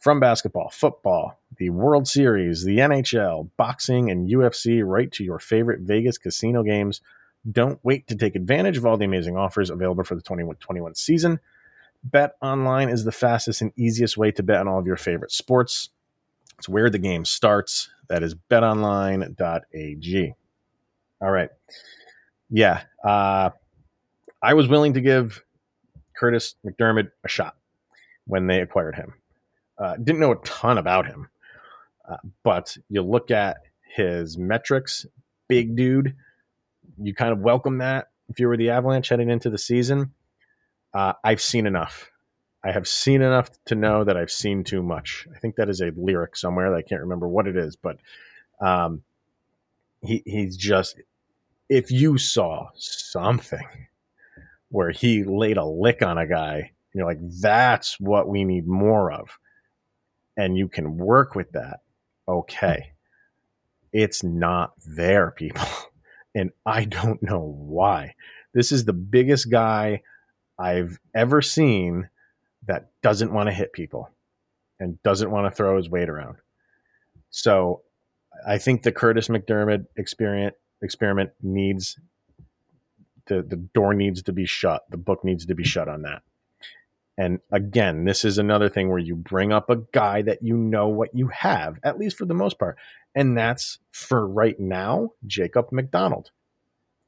from 0.00 0.18
basketball, 0.18 0.70
football, 0.70 1.38
the 1.56 1.70
World 1.70 2.08
Series, 2.08 2.64
the 2.64 2.78
NHL, 2.78 3.48
boxing, 3.56 4.10
and 4.10 4.28
UFC 4.28 4.84
right 4.84 5.12
to 5.12 5.22
your 5.22 5.38
favorite 5.38 5.82
Vegas 5.82 6.18
casino 6.18 6.64
games. 6.64 7.00
Don't 7.48 7.78
wait 7.84 8.08
to 8.08 8.16
take 8.16 8.34
advantage 8.34 8.76
of 8.76 8.84
all 8.84 8.96
the 8.96 9.04
amazing 9.04 9.36
offers 9.36 9.70
available 9.70 10.02
for 10.02 10.16
the 10.16 10.22
2021 10.22 10.96
season. 10.96 11.38
Bet 12.04 12.32
online 12.40 12.88
is 12.88 13.04
the 13.04 13.12
fastest 13.12 13.60
and 13.60 13.72
easiest 13.76 14.16
way 14.16 14.30
to 14.32 14.42
bet 14.42 14.60
on 14.60 14.68
all 14.68 14.78
of 14.78 14.86
your 14.86 14.96
favorite 14.96 15.32
sports. 15.32 15.90
It's 16.58 16.68
where 16.68 16.90
the 16.90 16.98
game 16.98 17.24
starts. 17.24 17.90
That 18.08 18.22
is 18.22 18.34
betonline.ag. 18.34 20.34
All 21.20 21.30
right. 21.30 21.50
Yeah. 22.50 22.82
Uh, 23.04 23.50
I 24.42 24.54
was 24.54 24.68
willing 24.68 24.94
to 24.94 25.00
give 25.00 25.42
Kurtis 26.20 26.54
MacDermid 26.64 27.10
a 27.24 27.28
shot 27.28 27.56
when 28.26 28.46
they 28.46 28.60
acquired 28.60 28.94
him. 28.94 29.14
Uh, 29.78 29.96
didn't 29.96 30.20
know 30.20 30.32
a 30.32 30.44
ton 30.44 30.78
about 30.78 31.06
him, 31.06 31.28
uh, 32.08 32.16
but 32.42 32.76
you 32.88 33.02
look 33.02 33.30
at 33.30 33.58
his 33.94 34.36
metrics, 34.36 35.06
big 35.48 35.76
dude. 35.76 36.16
You 37.00 37.14
kind 37.14 37.32
of 37.32 37.40
welcome 37.40 37.78
that 37.78 38.08
if 38.28 38.40
you 38.40 38.48
were 38.48 38.56
the 38.56 38.70
Avalanche 38.70 39.08
heading 39.08 39.30
into 39.30 39.50
the 39.50 39.58
season. 39.58 40.12
Uh, 40.94 41.12
I've 41.22 41.40
seen 41.40 41.66
enough. 41.66 42.10
I 42.64 42.72
have 42.72 42.88
seen 42.88 43.22
enough 43.22 43.50
to 43.66 43.74
know 43.74 44.04
that 44.04 44.16
I've 44.16 44.30
seen 44.30 44.64
too 44.64 44.82
much. 44.82 45.26
I 45.34 45.38
think 45.38 45.56
that 45.56 45.68
is 45.68 45.80
a 45.80 45.92
lyric 45.96 46.36
somewhere. 46.36 46.74
I 46.74 46.82
can't 46.82 47.02
remember 47.02 47.28
what 47.28 47.46
it 47.46 47.56
is, 47.56 47.76
but 47.76 47.98
um, 48.60 49.02
he 50.00 50.22
he's 50.26 50.56
just. 50.56 51.00
If 51.68 51.90
you 51.90 52.16
saw 52.16 52.68
something 52.74 53.66
where 54.70 54.90
he 54.90 55.22
laid 55.22 55.58
a 55.58 55.64
lick 55.64 56.02
on 56.02 56.16
a 56.16 56.26
guy, 56.26 56.72
you're 56.94 57.06
like, 57.06 57.20
that's 57.20 58.00
what 58.00 58.28
we 58.28 58.44
need 58.44 58.66
more 58.66 59.12
of 59.12 59.38
and 60.38 60.56
you 60.56 60.68
can 60.68 60.96
work 60.96 61.34
with 61.34 61.50
that, 61.52 61.80
okay. 62.26 62.92
It's 63.92 64.22
not 64.22 64.72
there, 64.86 65.32
people. 65.32 65.66
And 66.34 66.52
I 66.64 66.84
don't 66.84 67.20
know 67.20 67.56
why. 67.58 68.14
This 68.52 68.70
is 68.70 68.84
the 68.84 68.92
biggest 68.92 69.50
guy 69.50 70.02
I've 70.58 70.98
ever 71.14 71.40
seen 71.42 72.08
that 72.66 72.90
doesn't 73.02 73.32
want 73.32 73.48
to 73.48 73.54
hit 73.54 73.72
people 73.72 74.10
and 74.80 75.02
doesn't 75.02 75.30
want 75.30 75.50
to 75.50 75.56
throw 75.56 75.76
his 75.76 75.88
weight 75.88 76.08
around. 76.08 76.36
So 77.30 77.82
I 78.46 78.58
think 78.58 78.82
the 78.82 78.92
Kurtis 78.92 79.28
MacDermid 79.28 79.86
experiment 79.96 80.54
experiment 80.82 81.30
needs 81.42 81.98
the 83.26 83.42
the 83.42 83.56
door 83.56 83.94
needs 83.94 84.22
to 84.24 84.32
be 84.32 84.46
shut. 84.46 84.84
The 84.90 84.96
book 84.96 85.24
needs 85.24 85.46
to 85.46 85.54
be 85.54 85.64
shut 85.64 85.88
on 85.88 86.02
that. 86.02 86.22
And 87.16 87.40
again, 87.50 88.04
this 88.04 88.24
is 88.24 88.38
another 88.38 88.68
thing 88.68 88.88
where 88.88 88.98
you 88.98 89.16
bring 89.16 89.52
up 89.52 89.70
a 89.70 89.76
guy 89.92 90.22
that 90.22 90.42
you 90.42 90.56
know 90.56 90.86
what 90.86 91.14
you 91.14 91.26
have, 91.28 91.80
at 91.82 91.98
least 91.98 92.16
for 92.16 92.24
the 92.24 92.34
most 92.34 92.60
part. 92.60 92.78
And 93.14 93.36
that's 93.36 93.78
for 93.90 94.24
right 94.26 94.58
now, 94.58 95.10
Jacob 95.26 95.72
MacDonald. 95.72 96.30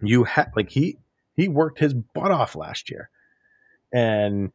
You 0.03 0.25
have 0.25 0.51
like 0.57 0.71
he 0.71 0.99
he 1.37 1.49
worked 1.49 1.79
his 1.79 1.95
butt 1.95 2.33
off 2.33 2.57
last 2.57 2.91
year. 2.91 3.09
And 3.93 4.53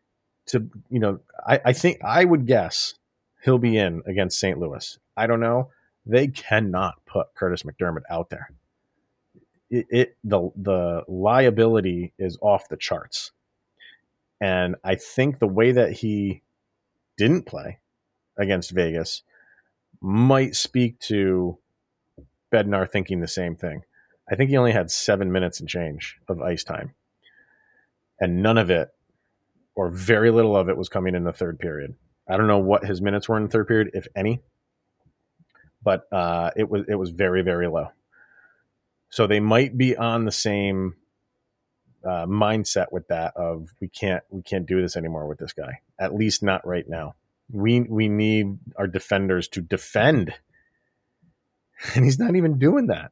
to 0.48 0.70
you 0.90 1.00
know, 1.00 1.20
I, 1.46 1.62
I 1.66 1.74
think 1.74 2.04
I 2.04 2.24
would 2.24 2.46
guess 2.46 2.96
he'll 3.44 3.58
be 3.58 3.78
in 3.78 4.02
against 4.06 4.40
St. 4.40 4.60
Louis. 4.60 4.98
I 5.18 5.28
don't 5.28 5.40
know. 5.40 5.70
They 6.06 6.28
cannot 6.28 7.04
put 7.06 7.34
Kurtis 7.36 7.64
MacDermid 7.64 8.02
out 8.10 8.30
there. 8.30 8.50
It, 9.70 9.88
it 9.90 10.18
the 10.24 10.52
the 10.56 11.04
liability 11.08 12.14
is 12.18 12.38
off 12.42 12.70
the 12.70 12.78
charts 12.78 13.32
and 14.42 14.76
I 14.84 14.96
think 14.96 15.40
the 15.40 15.48
way 15.48 15.72
that 15.72 15.92
he 15.92 16.42
didn't 17.18 17.46
play 17.46 17.80
against 18.38 18.72
Vegas 18.72 19.24
might 20.02 20.56
speak 20.56 21.00
to 21.00 21.58
Bednar 22.52 22.90
thinking 22.90 23.22
the 23.22 23.28
same 23.28 23.56
thing. 23.56 23.82
I 24.30 24.36
think 24.36 24.50
he 24.50 24.58
only 24.58 24.72
had 24.72 24.92
seven 24.92 25.32
minutes 25.32 25.60
and 25.60 25.70
change 25.70 26.18
of 26.28 26.42
ice 26.42 26.64
time. 26.64 26.94
And 28.20 28.42
none 28.42 28.58
of 28.58 28.70
it, 28.70 28.90
or 29.76 29.90
very 29.90 30.32
little 30.32 30.56
of 30.56 30.70
it, 30.70 30.78
was 30.78 30.90
coming 30.90 31.16
in 31.16 31.24
the 31.24 31.34
third 31.34 31.60
period. 31.60 31.96
I 32.28 32.38
don't 32.38 32.48
know 32.48 32.60
what 32.60 32.86
his 32.86 33.02
minutes 33.02 33.30
were 33.30 33.38
in 33.38 33.44
the 33.44 33.50
third 33.50 33.68
period, 33.68 33.92
if 33.94 34.08
any, 34.16 34.42
but 35.84 36.12
uh, 36.12 36.52
it 36.56 36.70
was 36.70 36.84
it 36.88 36.96
was 36.96 37.12
very 37.12 37.42
very 37.44 37.68
low. 37.68 37.90
So 39.10 39.28
they 39.28 39.40
might 39.40 39.78
be 39.78 39.96
on 39.96 40.26
the 40.26 40.32
same 40.32 40.96
uh, 42.04 42.26
mindset 42.26 42.92
with 42.92 43.08
that 43.08 43.36
of 43.36 43.70
we 43.80 43.88
can't 43.88 44.24
we 44.30 44.42
can't 44.42 44.66
do 44.66 44.82
this 44.82 44.96
anymore 44.96 45.28
with 45.28 45.40
this 45.40 45.54
guy. 45.54 45.80
At 46.00 46.16
least 46.16 46.44
not 46.44 46.66
right 46.66 46.88
now. 46.88 47.16
We 47.52 47.82
we 47.82 48.10
need 48.10 48.58
our 48.76 48.88
defenders 48.88 49.48
to 49.50 49.62
defend, 49.62 50.34
and 51.96 52.04
he's 52.04 52.20
not 52.20 52.36
even 52.36 52.58
doing 52.58 52.88
that. 52.88 53.12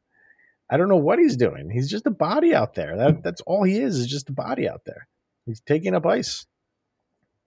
I 0.68 0.76
don't 0.76 0.88
know 0.88 0.96
what 0.96 1.18
he's 1.18 1.36
doing. 1.36 1.70
He's 1.70 1.90
just 1.90 2.06
a 2.06 2.10
body 2.10 2.54
out 2.54 2.74
there. 2.74 2.96
That 2.96 3.22
that's 3.22 3.40
all 3.42 3.62
he 3.62 3.78
is. 3.78 3.98
Is 3.98 4.06
just 4.06 4.28
a 4.28 4.32
body 4.32 4.68
out 4.68 4.84
there. 4.84 5.06
He's 5.46 5.60
taking 5.60 5.94
up 5.94 6.06
ice. 6.06 6.46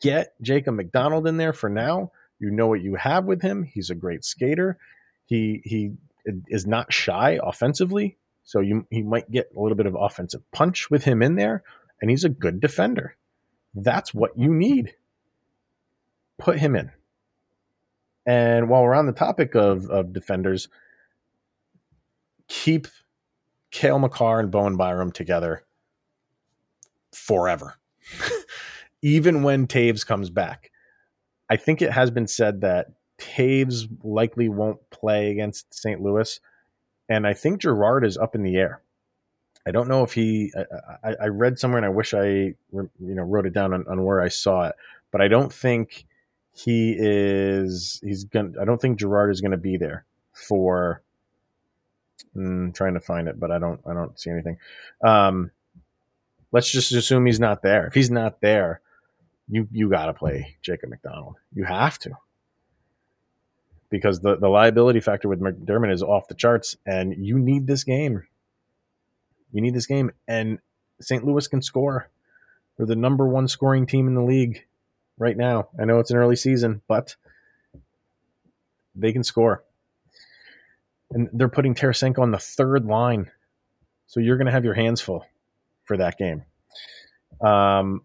Get 0.02 0.34
Jacob 0.42 0.76
MacDonald 0.76 1.28
in 1.28 1.38
there 1.38 1.54
for 1.54 1.70
now. 1.70 2.12
You 2.40 2.52
know 2.52 2.68
what 2.68 2.82
you 2.82 2.96
have 2.96 3.26
with 3.26 3.42
him. 3.42 3.64
He's 3.64 3.90
a 3.90 3.96
great 3.96 4.24
skater. 4.24 4.78
He 5.26 5.62
he 5.64 5.94
is 6.48 6.68
not 6.68 6.94
shy 6.94 7.40
offensively. 7.42 8.18
So 8.44 8.60
you 8.60 8.86
he 8.90 9.02
might 9.02 9.30
get 9.32 9.52
a 9.56 9.60
little 9.60 9.76
bit 9.76 9.88
of 9.88 9.96
offensive 9.96 10.42
punch 10.52 10.90
with 10.90 11.04
him 11.04 11.22
in 11.22 11.36
there, 11.36 11.64
and 12.02 12.12
he's 12.12 12.24
a 12.24 12.30
good 12.30 12.60
defender. 12.60 13.16
That's 13.74 14.14
what 14.14 14.38
you 14.38 14.54
need. 14.54 14.96
Put 16.38 16.60
him 16.60 16.76
in. 16.76 16.92
And 18.26 18.70
while 18.70 18.84
we're 18.84 18.94
on 18.94 19.06
the 19.06 19.14
topic 19.14 19.56
of, 19.56 19.90
of 19.90 20.12
defenders, 20.12 20.68
keep 22.48 22.88
Cale 23.72 24.00
Makar 24.00 24.40
and 24.40 24.52
Bowen 24.52 24.76
Byram 24.76 25.12
together 25.12 25.64
forever. 27.14 27.76
Even 29.02 29.44
when 29.44 29.68
Toews 29.68 30.06
comes 30.06 30.30
back. 30.30 30.72
I 31.50 31.56
think 31.56 31.82
it 31.82 31.92
has 31.92 32.12
been 32.12 32.28
said 32.28 32.62
that 32.62 32.88
Toews 33.20 33.88
likely 34.04 34.50
won't 34.50 34.90
play 34.90 35.32
against 35.32 35.74
St. 35.74 36.02
Louis 36.02 36.40
and 37.10 37.26
I 37.26 37.34
think 37.34 37.62
Girard 37.62 38.06
is 38.06 38.18
up 38.18 38.36
in 38.36 38.44
the 38.44 38.58
air. 38.58 38.82
I 39.66 39.72
don't 39.72 39.88
know 39.88 40.04
if 40.04 40.14
he. 40.14 40.52
I, 41.04 41.16
I, 41.22 41.28
read 41.28 41.60
somewhere, 41.60 41.78
and 41.78 41.86
I 41.86 41.90
wish 41.90 42.14
I 42.14 42.24
you 42.24 42.90
know 43.00 43.24
wrote 43.24 43.46
it 43.46 43.54
down 43.54 43.74
on, 43.74 43.86
on 43.88 44.04
where 44.04 44.22
I 44.22 44.30
saw 44.30 44.68
it, 44.68 44.76
but 45.12 45.22
I 45.22 45.28
don't 45.28 45.52
think 45.52 46.06
he 46.54 46.96
is. 46.98 48.00
He's 48.04 48.24
gonna. 48.24 48.52
I 48.62 48.66
don't 48.66 48.80
think 48.80 48.98
Girard 48.98 49.32
is 49.32 49.42
going 49.42 49.52
to 49.52 49.58
be 49.58 49.78
there 49.78 50.06
for. 50.34 51.02
Mm, 52.36 52.74
trying 52.74 52.94
to 52.94 53.00
find 53.00 53.28
it, 53.28 53.40
but 53.40 53.52
I 53.52 53.60
don't. 53.60 53.82
I 53.86 53.94
don't 53.94 54.18
see 54.18 54.30
anything. 54.30 54.58
Um, 55.04 55.52
let's 56.52 56.72
just 56.72 56.92
assume 56.94 57.26
he's 57.26 57.40
not 57.40 57.62
there. 57.62 57.88
If 57.88 57.94
he's 57.94 58.12
not 58.12 58.40
there, 58.42 58.80
you 59.50 59.68
you 59.72 59.90
got 59.90 60.06
to 60.08 60.14
play 60.14 60.58
Jacob 60.62 60.90
MacDonald. 60.90 61.36
You 61.54 61.64
have 61.64 61.98
to 62.00 62.12
because 63.90 64.20
the, 64.20 64.36
the 64.36 64.50
liability 64.50 65.00
factor 65.00 65.30
with 65.30 65.40
MacDermid 65.40 65.94
is 65.94 66.04
off 66.04 66.28
the 66.28 66.36
charts, 66.36 66.76
and 66.86 67.14
you 67.26 67.40
need 67.40 67.68
this 67.68 67.84
game. 67.84 68.24
You 69.54 69.62
need 69.62 69.74
this 69.74 69.86
game, 69.86 70.12
and 70.28 70.60
St. 71.00 71.24
Louis 71.24 71.48
can 71.48 71.62
score. 71.62 72.10
They're 72.76 72.86
the 72.86 72.96
number 72.96 73.26
one 73.26 73.48
scoring 73.48 73.88
team 73.88 74.08
in 74.08 74.14
the 74.14 74.24
league 74.24 74.66
right 75.18 75.38
now. 75.38 75.70
I 75.80 75.86
know 75.86 76.00
it's 76.00 76.12
an 76.12 76.18
early 76.18 76.36
season, 76.36 76.82
but 76.88 77.16
they 78.96 79.14
can 79.14 79.24
score. 79.24 79.64
And 81.12 81.30
they're 81.32 81.48
putting 81.48 81.74
Tarasenko 81.74 82.20
on 82.20 82.32
the 82.32 82.38
third 82.38 82.86
line. 82.86 83.32
So 84.08 84.20
you're 84.20 84.38
going 84.38 84.48
to 84.48 84.52
have 84.52 84.66
your 84.66 84.74
hands 84.74 85.02
full 85.02 85.26
for 85.86 85.98
that 85.98 86.18
game. 86.18 86.44
Um, 87.42 88.02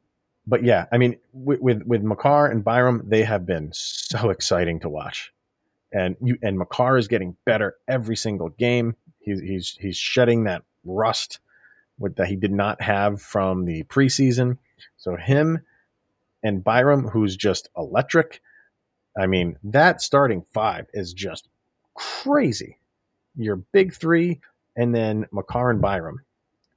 but 0.47 0.65
yeah, 0.65 0.87
I 0.93 0.99
mean, 0.99 1.19
with, 1.33 1.61
with, 1.61 1.83
with 1.85 2.03
Makar 2.03 2.49
and 2.49 2.65
Byram, 2.65 3.03
they 3.07 3.23
have 3.23 3.47
been 3.47 3.71
so 3.73 4.31
exciting 4.31 4.81
to 4.81 4.89
watch. 4.89 5.33
And 5.93 6.17
you 6.23 6.39
and 6.43 6.59
Makar 6.59 6.97
is 6.97 7.07
getting 7.07 7.37
better 7.45 7.77
every 7.87 8.17
single 8.17 8.49
game. 8.49 8.97
He's 9.21 9.41
he's 9.41 9.77
he's 9.79 9.97
shedding 9.97 10.45
that 10.45 10.63
rust 10.85 11.39
with, 11.99 12.17
that 12.17 12.29
he 12.29 12.37
did 12.37 12.51
not 12.51 12.81
have 12.81 13.21
from 13.21 13.67
the 13.67 13.85
preseason. 13.85 14.57
So 14.97 15.17
him 15.17 15.61
and 16.43 16.65
Byram, 16.65 17.09
who's 17.09 17.37
just 17.37 17.69
electric. 17.77 18.41
I 19.21 19.27
mean, 19.27 19.59
that 19.65 20.01
starting 20.01 20.45
five 20.55 20.87
is 20.95 21.13
just 21.13 21.49
crazy. 21.95 22.79
Your 23.37 23.57
big 23.57 23.93
three, 23.93 24.41
and 24.77 24.95
then 24.95 25.27
Makar 25.31 25.71
and 25.71 25.83
Byram 25.83 26.25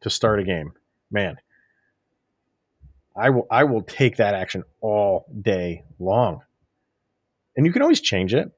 to 0.01 0.10
start 0.10 0.41
a 0.41 0.43
game. 0.43 0.74
Man, 1.10 1.38
I 3.15 3.29
will 3.29 3.48
I 3.50 3.63
will 3.63 3.81
take 3.81 4.17
that 4.17 4.34
action 4.34 4.63
all 4.81 5.25
day 5.41 5.84
long. 6.00 6.41
And 7.55 7.65
you 7.65 7.72
can 7.72 7.81
always 7.81 8.01
change 8.01 8.34
it 8.34 8.51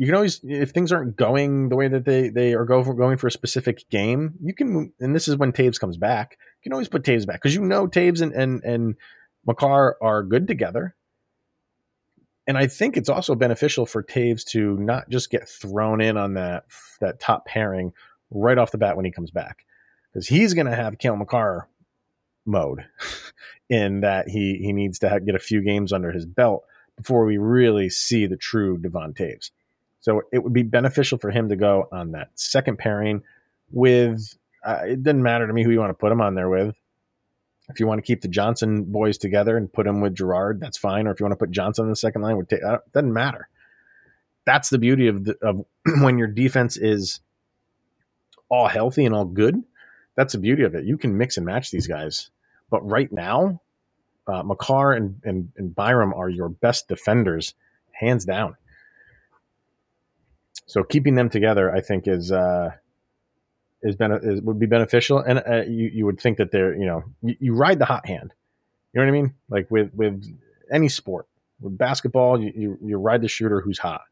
you 0.00 0.06
can 0.06 0.14
always 0.14 0.40
if 0.42 0.70
things 0.70 0.92
aren't 0.92 1.14
going 1.14 1.68
the 1.68 1.76
way 1.76 1.86
that 1.86 2.06
they 2.06 2.30
they 2.30 2.54
are 2.54 2.64
go 2.64 2.82
for, 2.82 2.94
going 2.94 3.18
for 3.18 3.26
a 3.26 3.30
specific 3.30 3.86
game 3.90 4.32
you 4.42 4.54
can 4.54 4.94
and 4.98 5.14
this 5.14 5.28
is 5.28 5.36
when 5.36 5.52
Toews 5.52 5.78
comes 5.78 5.98
back 5.98 6.38
you 6.40 6.70
can 6.70 6.72
always 6.72 6.88
put 6.88 7.02
Toews 7.02 7.26
back 7.26 7.36
because 7.36 7.54
you 7.54 7.60
know 7.60 7.86
Toews 7.86 8.22
and 8.22 8.32
and 8.32 8.64
and 8.64 8.94
Makar 9.46 9.98
are 10.00 10.22
good 10.22 10.48
together 10.48 10.94
and 12.46 12.56
I 12.56 12.66
think 12.66 12.96
it's 12.96 13.10
also 13.10 13.34
beneficial 13.34 13.84
for 13.84 14.02
Toews 14.02 14.42
to 14.52 14.78
not 14.78 15.10
just 15.10 15.30
get 15.30 15.46
thrown 15.46 16.00
in 16.00 16.16
on 16.16 16.32
that 16.32 16.64
that 17.02 17.20
top 17.20 17.44
pairing 17.44 17.92
right 18.30 18.56
off 18.56 18.70
the 18.70 18.78
bat 18.78 18.96
when 18.96 19.04
he 19.04 19.10
comes 19.10 19.30
back 19.30 19.66
because 20.10 20.26
he's 20.26 20.54
going 20.54 20.66
to 20.66 20.74
have 20.74 20.96
Cale 20.96 21.16
Makar 21.16 21.68
mode 22.50 22.84
in 23.70 24.00
that 24.00 24.28
he 24.28 24.58
he 24.58 24.72
needs 24.72 24.98
to 25.00 25.08
have, 25.08 25.24
get 25.24 25.34
a 25.34 25.40
few 25.40 25.62
games 25.62 25.92
under 25.92 26.12
his 26.12 26.26
belt 26.26 26.64
before 26.96 27.24
we 27.24 27.38
really 27.38 27.88
see 27.88 28.26
the 28.26 28.36
true 28.36 28.76
Devon 28.78 29.14
Toews. 29.14 29.50
So 30.00 30.22
it 30.32 30.42
would 30.42 30.52
be 30.52 30.62
beneficial 30.62 31.18
for 31.18 31.30
him 31.30 31.48
to 31.50 31.56
go 31.56 31.88
on 31.92 32.12
that 32.12 32.30
second 32.34 32.78
pairing 32.78 33.22
with. 33.70 34.36
Uh, 34.64 34.80
it 34.84 35.02
doesn't 35.02 35.22
matter 35.22 35.46
to 35.46 35.52
me 35.52 35.62
who 35.62 35.70
you 35.70 35.78
want 35.78 35.90
to 35.90 35.94
put 35.94 36.12
him 36.12 36.20
on 36.20 36.34
there 36.34 36.48
with. 36.48 36.76
If 37.70 37.78
you 37.78 37.86
want 37.86 37.98
to 37.98 38.06
keep 38.06 38.20
the 38.20 38.28
Johnson 38.28 38.84
boys 38.84 39.16
together 39.16 39.56
and 39.56 39.72
put 39.72 39.86
him 39.86 40.00
with 40.00 40.14
Girard, 40.14 40.60
that's 40.60 40.76
fine. 40.76 41.06
Or 41.06 41.12
if 41.12 41.20
you 41.20 41.24
want 41.24 41.32
to 41.32 41.36
put 41.36 41.50
Johnson 41.50 41.84
in 41.84 41.90
the 41.90 41.96
second 41.96 42.22
line, 42.22 42.44
it 42.50 42.62
uh, 42.62 42.78
doesn't 42.92 43.12
matter. 43.12 43.48
That's 44.44 44.70
the 44.70 44.78
beauty 44.78 45.06
of 45.06 45.24
the, 45.24 45.36
of 45.40 45.64
when 46.02 46.18
your 46.18 46.26
defense 46.26 46.76
is 46.76 47.20
all 48.48 48.66
healthy 48.66 49.04
and 49.06 49.14
all 49.14 49.24
good. 49.24 49.62
That's 50.16 50.32
the 50.32 50.40
beauty 50.40 50.64
of 50.64 50.74
it. 50.74 50.84
You 50.84 50.98
can 50.98 51.16
mix 51.16 51.36
and 51.36 51.46
match 51.46 51.70
these 51.70 51.86
guys. 51.86 52.30
But 52.70 52.88
right 52.88 53.10
now, 53.12 53.60
uh, 54.26 54.42
Makar 54.42 54.92
and, 54.92 55.20
and, 55.24 55.50
and 55.56 55.74
Byram 55.74 56.14
are 56.14 56.28
your 56.28 56.48
best 56.48 56.88
defenders, 56.88 57.54
hands 57.92 58.24
down. 58.24 58.56
So 60.66 60.84
keeping 60.84 61.16
them 61.16 61.30
together, 61.30 61.74
I 61.74 61.80
think, 61.80 62.06
is 62.06 62.30
uh, 62.30 62.70
is, 63.82 63.96
is 63.98 64.40
would 64.42 64.60
be 64.60 64.66
beneficial. 64.66 65.18
And 65.18 65.42
uh, 65.44 65.62
you 65.62 65.90
you 65.92 66.06
would 66.06 66.20
think 66.20 66.38
that 66.38 66.52
they're 66.52 66.76
you 66.76 66.86
know 66.86 67.02
you, 67.22 67.36
you, 67.40 67.54
ride 67.54 67.80
the 67.80 67.86
hot 67.86 68.06
hand. 68.06 68.32
You 68.92 69.00
know 69.00 69.06
what 69.06 69.18
I 69.18 69.20
mean? 69.20 69.34
Like 69.48 69.68
with 69.68 69.92
with 69.94 70.24
any 70.70 70.88
sport, 70.88 71.26
with 71.60 71.76
basketball, 71.76 72.40
you 72.40 72.52
you, 72.54 72.78
you 72.82 72.98
ride 72.98 73.20
the 73.20 73.26
shooter 73.28 73.60
who's 73.60 73.80
hot. 73.80 74.02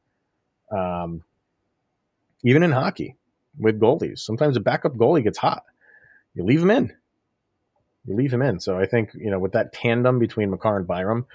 Um, 0.72 1.22
even 2.42 2.64
in 2.64 2.72
hockey, 2.72 3.16
with 3.56 3.78
goalies, 3.78 4.18
sometimes 4.18 4.56
a 4.56 4.60
backup 4.60 4.96
goalie 4.96 5.22
gets 5.22 5.38
hot. 5.38 5.62
You 6.34 6.44
leave 6.44 6.62
him 6.62 6.72
in. 6.72 6.92
You 8.08 8.14
leave 8.14 8.32
him 8.32 8.42
in. 8.42 8.58
So 8.60 8.78
I 8.78 8.86
think 8.86 9.10
you 9.14 9.30
know 9.30 9.38
with 9.38 9.52
that 9.52 9.72
tandem 9.72 10.18
between 10.18 10.50
Makar 10.50 10.78
and 10.78 10.86
Byram, 10.86 11.26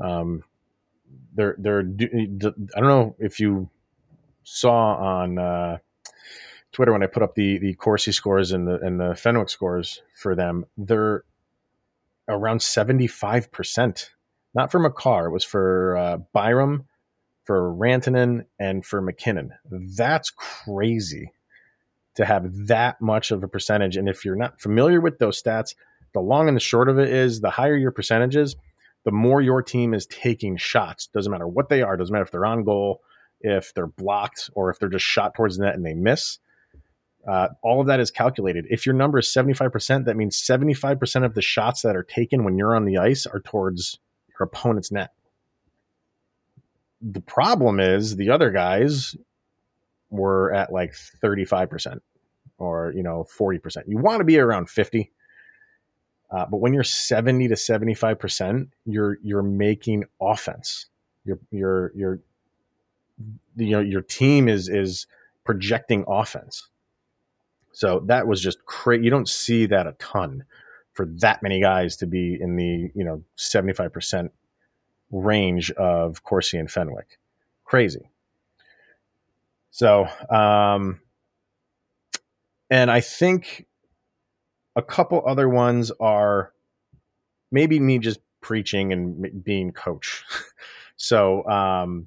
um, 0.00 0.42
they're 1.34 1.54
they're. 1.58 1.80
I 1.80 2.80
don't 2.80 2.88
know 2.88 3.16
if 3.18 3.40
you 3.40 3.68
saw 4.42 4.94
on 4.96 5.38
uh, 5.38 5.78
Twitter 6.72 6.92
when 6.92 7.02
I 7.02 7.06
put 7.06 7.22
up 7.22 7.34
the 7.34 7.58
the 7.58 7.74
Corsi 7.74 8.12
scores 8.12 8.52
and 8.52 8.66
the 8.66 8.80
and 8.80 8.98
the 8.98 9.14
Fenwick 9.14 9.50
scores 9.50 10.02
for 10.16 10.34
them, 10.34 10.64
they're 10.76 11.24
around 12.28 12.62
seventy 12.62 13.06
five 13.06 13.52
percent. 13.52 14.10
Not 14.54 14.72
for 14.72 14.78
Makar, 14.78 15.26
it 15.26 15.32
was 15.32 15.44
for 15.44 15.96
uh, 15.96 16.16
Byram, 16.32 16.86
for 17.44 17.70
Rantanen, 17.74 18.46
and 18.58 18.84
for 18.84 19.02
MacKinnon. 19.02 19.52
That's 19.70 20.30
crazy 20.30 21.32
to 22.14 22.24
have 22.24 22.66
that 22.66 23.00
much 23.00 23.30
of 23.30 23.44
a 23.44 23.48
percentage. 23.48 23.96
And 23.96 24.08
if 24.08 24.24
you're 24.24 24.34
not 24.34 24.60
familiar 24.60 25.00
with 25.00 25.18
those 25.18 25.40
stats, 25.40 25.74
the 26.14 26.20
long 26.20 26.48
and 26.48 26.56
the 26.56 26.60
short 26.60 26.88
of 26.88 26.98
it 26.98 27.08
is 27.08 27.40
the 27.40 27.50
higher 27.50 27.76
your 27.76 27.90
percentages, 27.90 28.56
the 29.04 29.12
more 29.12 29.40
your 29.40 29.62
team 29.62 29.94
is 29.94 30.06
taking 30.06 30.56
shots. 30.56 31.06
Doesn't 31.08 31.30
matter 31.30 31.48
what 31.48 31.68
they 31.68 31.82
are, 31.82 31.96
doesn't 31.96 32.12
matter 32.12 32.24
if 32.24 32.30
they're 32.30 32.46
on 32.46 32.64
goal, 32.64 33.02
if 33.40 33.72
they're 33.74 33.86
blocked 33.86 34.50
or 34.54 34.70
if 34.70 34.78
they're 34.78 34.88
just 34.88 35.04
shot 35.04 35.34
towards 35.34 35.56
the 35.56 35.64
net 35.64 35.74
and 35.74 35.84
they 35.84 35.94
miss. 35.94 36.38
Uh, 37.26 37.48
all 37.62 37.80
of 37.80 37.86
that 37.88 38.00
is 38.00 38.10
calculated. 38.10 38.66
If 38.70 38.86
your 38.86 38.94
number 38.94 39.18
is 39.18 39.26
75%, 39.26 40.06
that 40.06 40.16
means 40.16 40.36
75% 40.40 41.24
of 41.24 41.34
the 41.34 41.42
shots 41.42 41.82
that 41.82 41.96
are 41.96 42.02
taken 42.02 42.44
when 42.44 42.56
you're 42.56 42.74
on 42.74 42.84
the 42.84 42.98
ice 42.98 43.26
are 43.26 43.40
towards 43.40 43.98
your 44.28 44.46
opponent's 44.46 44.90
net. 44.90 45.10
The 47.02 47.20
problem 47.20 47.80
is 47.80 48.16
the 48.16 48.30
other 48.30 48.50
guys 48.50 49.14
were 50.10 50.52
at 50.54 50.72
like 50.72 50.94
35% 51.22 52.00
or, 52.58 52.92
you 52.96 53.02
know, 53.02 53.26
40%. 53.38 53.82
You 53.86 53.98
want 53.98 54.20
to 54.20 54.24
be 54.24 54.38
around 54.38 54.70
50. 54.70 55.12
Uh, 56.30 56.44
but 56.46 56.58
when 56.58 56.74
you're 56.74 56.84
70 56.84 57.48
to 57.48 57.54
75%, 57.54 58.68
you're 58.84 59.18
you're 59.22 59.42
making 59.42 60.04
offense. 60.20 60.86
You're 61.24 61.38
you're 61.50 61.92
you're 61.94 62.20
you 63.56 63.70
know 63.70 63.80
your 63.80 64.02
team 64.02 64.48
is 64.48 64.68
is 64.68 65.06
projecting 65.44 66.04
offense. 66.06 66.68
So 67.72 68.00
that 68.06 68.26
was 68.26 68.42
just 68.42 68.64
crazy. 68.66 69.04
You 69.04 69.10
don't 69.10 69.28
see 69.28 69.66
that 69.66 69.86
a 69.86 69.92
ton 69.92 70.44
for 70.92 71.06
that 71.20 71.42
many 71.42 71.60
guys 71.60 71.96
to 71.98 72.06
be 72.06 72.36
in 72.40 72.56
the 72.56 72.90
you 72.94 73.04
know 73.04 73.22
seventy 73.36 73.72
five 73.72 73.92
percent 73.92 74.32
range 75.10 75.70
of 75.72 76.22
Corsi 76.24 76.58
and 76.58 76.70
Fenwick. 76.70 77.18
Crazy. 77.64 78.10
So, 79.70 80.08
um, 80.28 81.00
and 82.68 82.90
I 82.90 83.00
think 83.00 83.67
a 84.78 84.82
couple 84.82 85.22
other 85.26 85.48
ones 85.48 85.90
are 85.98 86.52
maybe 87.50 87.80
me 87.80 87.98
just 87.98 88.20
preaching 88.40 88.92
and 88.92 89.44
being 89.44 89.72
coach. 89.72 90.24
so, 90.96 91.44
um, 91.48 92.06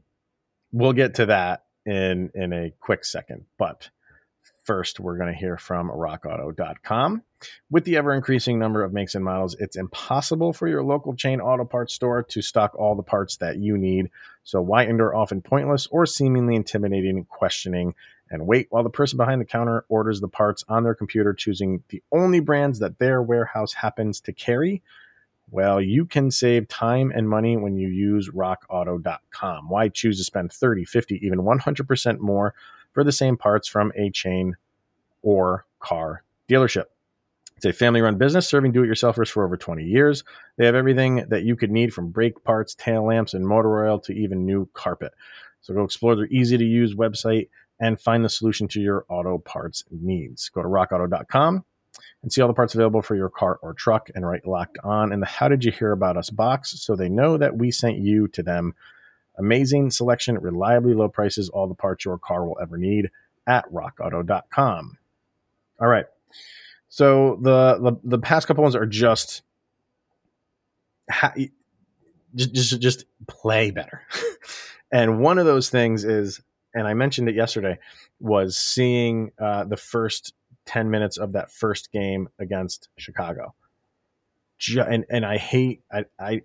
we'll 0.72 0.94
get 0.94 1.16
to 1.16 1.26
that 1.26 1.66
in 1.86 2.32
in 2.34 2.54
a 2.54 2.72
quick 2.80 3.04
second, 3.04 3.46
but 3.58 3.90
first 4.64 5.00
we're 5.00 5.18
going 5.18 5.34
to 5.34 5.38
hear 5.38 5.58
from 5.58 5.90
rockauto.com. 5.90 7.24
With 7.70 7.84
the 7.86 7.98
ever 7.98 8.14
increasing 8.14 8.60
number 8.60 8.84
of 8.84 8.94
makes 8.94 9.16
and 9.16 9.26
models, 9.26 9.56
it's 9.60 9.76
impossible 9.76 10.54
for 10.54 10.68
your 10.68 10.84
local 10.84 11.16
chain 11.16 11.42
auto 11.42 11.66
parts 11.66 11.94
store 11.94 12.24
to 12.24 12.42
stock 12.42 12.76
all 12.76 12.96
the 12.96 13.04
parts 13.04 13.38
that 13.38 13.58
you 13.58 13.78
need. 13.78 14.12
So 14.44 14.62
why 14.62 14.86
endure 14.86 15.16
often 15.16 15.42
pointless 15.42 15.88
or 15.88 16.06
seemingly 16.06 16.56
intimidating 16.56 17.26
questioning 17.26 17.96
and 18.32 18.48
wait 18.48 18.68
while 18.70 18.84
the 18.84 18.90
person 18.90 19.18
behind 19.18 19.42
the 19.42 19.46
counter 19.46 19.86
orders 19.90 20.22
the 20.22 20.28
parts 20.28 20.64
on 20.70 20.84
their 20.84 20.96
computer, 20.96 21.34
choosing 21.34 21.84
the 21.90 22.02
only 22.12 22.40
brands 22.40 22.80
that 22.80 22.98
their 22.98 23.22
warehouse 23.22 23.74
happens 23.74 24.22
to 24.22 24.34
carry? 24.34 24.82
Well, 25.52 25.82
you 25.82 26.06
can 26.06 26.32
save 26.32 26.70
time 26.70 27.12
and 27.14 27.30
money 27.30 27.58
when 27.58 27.76
you 27.76 27.90
use 27.90 28.30
rockauto.com. 28.30 29.70
Why 29.70 29.90
choose 29.90 30.18
to 30.18 30.24
spend 30.24 30.54
30, 30.54 30.86
50, 30.86 31.26
even 31.26 31.40
100% 31.40 32.20
more 32.20 32.56
for 32.94 33.04
the 33.04 33.12
same 33.12 33.36
parts 33.36 33.68
from 33.68 33.92
a 33.96 34.10
chain 34.10 34.56
or 35.22 35.66
car 35.80 36.24
dealership. 36.50 36.86
It's 37.58 37.66
a 37.66 37.74
family 37.74 38.02
run 38.02 38.18
business 38.18 38.48
serving 38.48 38.72
do 38.72 38.84
it 38.84 38.88
yourselfers 38.88 39.30
for 39.30 39.44
over 39.46 39.56
20 39.56 39.84
years. 39.84 40.24
They 40.58 40.66
have 40.66 40.74
everything 40.74 41.26
that 41.28 41.44
you 41.44 41.56
could 41.56 41.70
need 41.70 41.94
from 41.94 42.10
brake 42.10 42.44
parts, 42.44 42.74
tail 42.74 43.06
lamps, 43.06 43.34
and 43.34 43.46
motor 43.46 43.86
oil 43.86 44.00
to 44.00 44.14
even 44.14 44.46
new 44.46 44.68
carpet. 44.74 45.14
So 45.62 45.74
go 45.74 45.84
explore 45.84 46.16
their 46.16 46.26
easy 46.28 46.58
to 46.58 46.66
use 46.66 46.96
website 46.96 47.50
and 47.82 48.00
find 48.00 48.24
the 48.24 48.30
solution 48.30 48.68
to 48.70 48.80
your 48.80 49.06
auto 49.10 49.40
parts 49.40 49.84
needs. 49.90 50.48
Go 50.50 50.62
to 50.62 50.68
rockauto.com 50.68 51.66
and 52.22 52.32
see 52.32 52.40
all 52.40 52.48
the 52.48 52.54
parts 52.54 52.76
available 52.76 53.02
for 53.02 53.16
your 53.16 53.30
car 53.30 53.60
or 53.62 53.74
truck 53.74 54.10
and 54.14 54.26
write 54.26 54.48
locked 54.48 54.78
on 54.84 55.12
in 55.12 55.20
the 55.20 55.26
How 55.26 55.48
Did 55.48 55.66
You 55.66 55.72
Hear 55.72 55.92
About 55.92 56.16
Us 56.16 56.30
box 56.30 56.80
so 56.80 56.96
they 56.96 57.10
know 57.10 57.38
that 57.38 57.58
we 57.58 57.72
sent 57.72 57.98
you 57.98 58.28
to 58.30 58.44
them. 58.44 58.76
Amazing 59.38 59.90
selection, 59.90 60.38
reliably 60.38 60.94
low 60.94 61.10
prices, 61.10 61.50
all 61.50 61.68
the 61.68 61.74
parts 61.74 62.06
your 62.06 62.20
car 62.20 62.46
will 62.46 62.60
ever 62.62 62.78
need 62.78 63.10
at 63.48 63.66
rockauto.com. 63.74 64.98
All 65.82 65.88
right. 65.88 66.06
So 66.90 67.40
the 67.42 67.80
the, 67.82 68.00
the 68.04 68.20
past 68.20 68.48
couple 68.48 68.62
ones 68.62 68.76
are 68.76 68.86
just 68.86 69.42
ha- 71.10 71.34
just 72.36 72.54
just 72.54 72.80
just 72.80 73.06
play 73.28 73.72
better. 73.72 74.04
and 74.92 75.20
one 75.20 75.40
of 75.40 75.46
those 75.46 75.70
things 75.70 76.04
is 76.04 76.42
and 76.74 76.88
I 76.88 76.94
mentioned 76.94 77.30
it 77.30 77.36
yesterday 77.36 77.78
was 78.20 78.58
seeing 78.58 79.32
uh, 79.40 79.66
the 79.66 79.78
first 79.78 80.34
10 80.66 80.90
minutes 80.90 81.18
of 81.18 81.34
that 81.34 81.52
first 81.52 81.92
game 81.92 82.30
against 82.40 82.90
Chicago. 82.98 83.54
and 84.78 85.06
and 85.10 85.26
I 85.26 85.38
hate 85.38 85.82
I, 85.92 86.06
I 86.20 86.42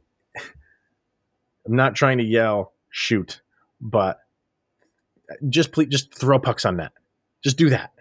I'm 1.66 1.76
not 1.76 1.94
trying 1.94 2.18
to 2.18 2.24
yell 2.24 2.72
shoot, 2.90 3.42
but 3.80 4.20
just 5.48 5.72
please 5.72 5.88
just 5.88 6.14
throw 6.14 6.38
pucks 6.38 6.64
on 6.64 6.76
net. 6.76 6.92
Just 7.42 7.56
do 7.56 7.70
that. 7.70 7.92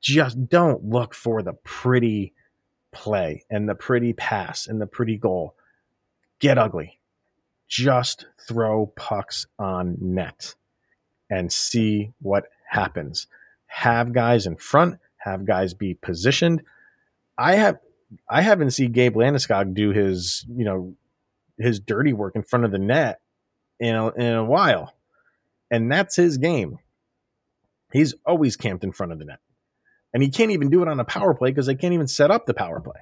Just 0.00 0.48
don't 0.48 0.84
look 0.84 1.14
for 1.14 1.42
the 1.42 1.54
pretty 1.64 2.34
play 2.92 3.44
and 3.50 3.68
the 3.68 3.74
pretty 3.74 4.12
pass 4.12 4.66
and 4.66 4.80
the 4.80 4.86
pretty 4.86 5.16
goal. 5.16 5.54
Get 6.38 6.58
ugly. 6.58 7.00
Just 7.68 8.26
throw 8.46 8.86
pucks 8.86 9.46
on 9.58 9.96
net 10.00 10.54
and 11.30 11.52
see 11.52 12.12
what 12.20 12.44
happens 12.68 13.26
have 13.74 14.12
guys 14.12 14.46
in 14.46 14.54
front, 14.54 15.00
have 15.16 15.44
guys 15.44 15.74
be 15.74 15.94
positioned. 15.94 16.62
I 17.36 17.56
have 17.56 17.78
I 18.30 18.42
haven't 18.42 18.70
seen 18.70 18.92
Gabe 18.92 19.16
Landeskog 19.16 19.74
do 19.74 19.90
his, 19.90 20.46
you 20.48 20.64
know, 20.64 20.94
his 21.58 21.80
dirty 21.80 22.12
work 22.12 22.36
in 22.36 22.44
front 22.44 22.64
of 22.64 22.70
the 22.70 22.78
net 22.78 23.20
in 23.80 23.96
a, 23.96 24.10
in 24.12 24.34
a 24.34 24.44
while. 24.44 24.94
And 25.72 25.90
that's 25.90 26.14
his 26.14 26.38
game. 26.38 26.78
He's 27.92 28.14
always 28.24 28.56
camped 28.56 28.84
in 28.84 28.92
front 28.92 29.10
of 29.10 29.18
the 29.18 29.24
net. 29.24 29.40
And 30.12 30.22
he 30.22 30.28
can't 30.28 30.52
even 30.52 30.70
do 30.70 30.82
it 30.82 30.88
on 30.88 31.00
a 31.00 31.04
power 31.04 31.34
play 31.34 31.50
because 31.50 31.66
they 31.66 31.74
can't 31.74 31.94
even 31.94 32.06
set 32.06 32.30
up 32.30 32.46
the 32.46 32.54
power 32.54 32.78
play. 32.78 33.00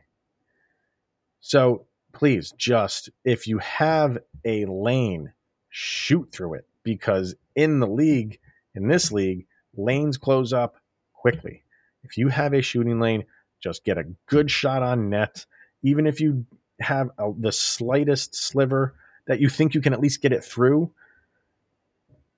So 1.41 1.85
please 2.15 2.55
just 2.57 3.11
if 3.27 3.47
you 3.47 3.59
have 3.59 4.17
a 4.43 4.65
lane, 4.65 5.35
shoot 5.69 6.33
through 6.33 6.55
it 6.55 6.67
because 6.83 7.35
in 7.55 7.81
the 7.81 7.87
league, 7.87 8.39
in 8.75 8.89
this 8.89 9.13
league, 9.13 9.47
lanes 9.77 10.17
close 10.17 10.53
up 10.53 10.77
quickly. 11.13 11.63
If 12.05 12.17
you 12.17 12.29
have 12.29 12.53
a 12.53 12.63
shooting 12.63 13.01
lane, 13.01 13.25
just 13.61 13.85
get 13.85 13.99
a 13.99 14.05
good 14.27 14.51
shot 14.51 14.83
on 14.83 15.09
net. 15.09 15.47
Even 15.83 16.07
if 16.07 16.21
you 16.21 16.45
have 16.81 17.11
a, 17.19 17.33
the 17.39 17.53
slightest 17.53 18.35
sliver 18.35 18.95
that 19.27 19.41
you 19.41 19.49
think 19.49 19.75
you 19.75 19.81
can 19.81 19.93
at 19.93 20.01
least 20.01 20.21
get 20.21 20.33
it 20.33 20.45
through, 20.45 20.91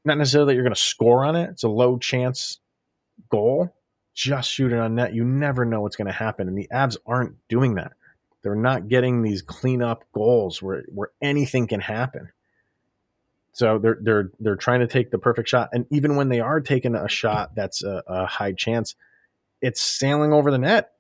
not 0.04 0.18
necessarily 0.18 0.52
that 0.52 0.54
you're 0.54 0.64
going 0.64 0.74
to 0.74 0.80
score 0.80 1.24
on 1.24 1.35
it. 1.35 1.50
It's 1.50 1.62
a 1.62 1.68
low 1.68 1.96
chance 1.98 2.59
goal. 3.30 3.74
Just 4.12 4.50
shoot 4.50 4.72
it 4.72 4.78
on 4.78 4.94
net. 4.94 5.14
You 5.14 5.24
never 5.24 5.64
know 5.64 5.80
what's 5.80 5.96
going 5.96 6.07
to 6.07 6.12
happen. 6.12 6.46
And 6.46 6.57
the 6.57 6.68
Avs 6.72 6.98
aren't 7.07 7.37
doing 7.48 7.76
that. 7.76 7.92
They're 8.42 8.54
not 8.54 8.88
getting 8.88 9.22
these 9.22 9.40
cleanup 9.40 10.04
goals 10.12 10.61
where, 10.61 10.85
where 10.88 11.11
anything 11.22 11.66
can 11.66 11.80
happen. 11.80 12.28
So 13.55 13.79
they're 13.79 13.99
they're 14.01 14.31
they're 14.40 14.57
trying 14.57 14.81
to 14.81 14.88
take 14.88 15.12
the 15.12 15.19
perfect 15.19 15.49
shot, 15.49 15.71
and 15.73 15.87
even 15.90 16.17
when 16.17 16.29
they 16.29 16.40
are 16.40 16.61
taking 16.61 16.97
a 16.97 17.09
shot 17.09 17.55
that's 17.55 17.85
a, 17.85 18.03
a 18.07 18.27
high 18.27 18.53
chance, 18.53 18.97
it's 19.62 19.81
sailing 19.81 20.33
over 20.33 20.51
the 20.51 20.59
net. 20.59 20.90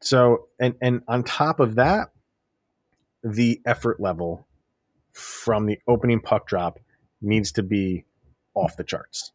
So 0.00 0.46
and 0.60 0.76
and 0.80 1.02
on 1.08 1.24
top 1.24 1.58
of 1.58 1.74
that, 1.74 2.12
the 3.24 3.60
effort 3.66 3.98
level 3.98 4.46
from 5.12 5.66
the 5.66 5.80
opening 5.88 6.20
puck 6.20 6.46
drop 6.46 6.78
needs 7.20 7.52
to 7.52 7.64
be 7.64 8.04
off 8.54 8.76
the 8.76 8.84
charts. 8.84 9.32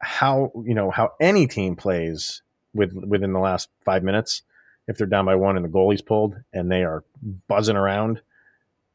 How 0.00 0.50
you 0.64 0.74
know 0.74 0.90
how 0.90 1.12
any 1.20 1.46
team 1.46 1.76
plays 1.76 2.42
with 2.74 2.92
within 2.94 3.32
the 3.32 3.38
last 3.38 3.68
five 3.84 4.02
minutes, 4.02 4.42
if 4.88 4.98
they're 4.98 5.06
down 5.06 5.24
by 5.24 5.36
one 5.36 5.54
and 5.54 5.64
the 5.64 5.68
goalie's 5.68 6.02
pulled 6.02 6.34
and 6.52 6.68
they 6.68 6.82
are 6.82 7.04
buzzing 7.46 7.76
around, 7.76 8.22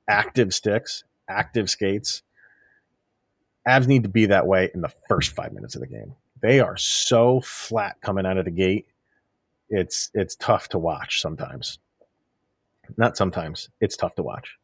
active 0.09 0.53
sticks, 0.53 1.05
active 1.31 1.69
skates. 1.69 2.23
Avs 3.67 3.87
need 3.87 4.03
to 4.03 4.09
be 4.09 4.27
that 4.27 4.47
way 4.47 4.69
in 4.73 4.81
the 4.81 4.91
first 5.07 5.35
five 5.35 5.53
minutes 5.53 5.75
of 5.75 5.81
the 5.81 5.87
game. 5.87 6.15
They 6.41 6.59
are 6.59 6.77
so 6.77 7.41
flat 7.41 8.01
coming 8.01 8.25
out 8.25 8.37
of 8.37 8.45
the 8.45 8.51
gate. 8.51 8.87
It's 9.69 10.09
it's 10.13 10.35
tough 10.35 10.69
to 10.69 10.79
watch 10.79 11.21
sometimes. 11.21 11.79
Not 12.97 13.15
sometimes. 13.15 13.69
It's 13.79 13.95
tough 13.95 14.15
to 14.15 14.23
watch. 14.23 14.57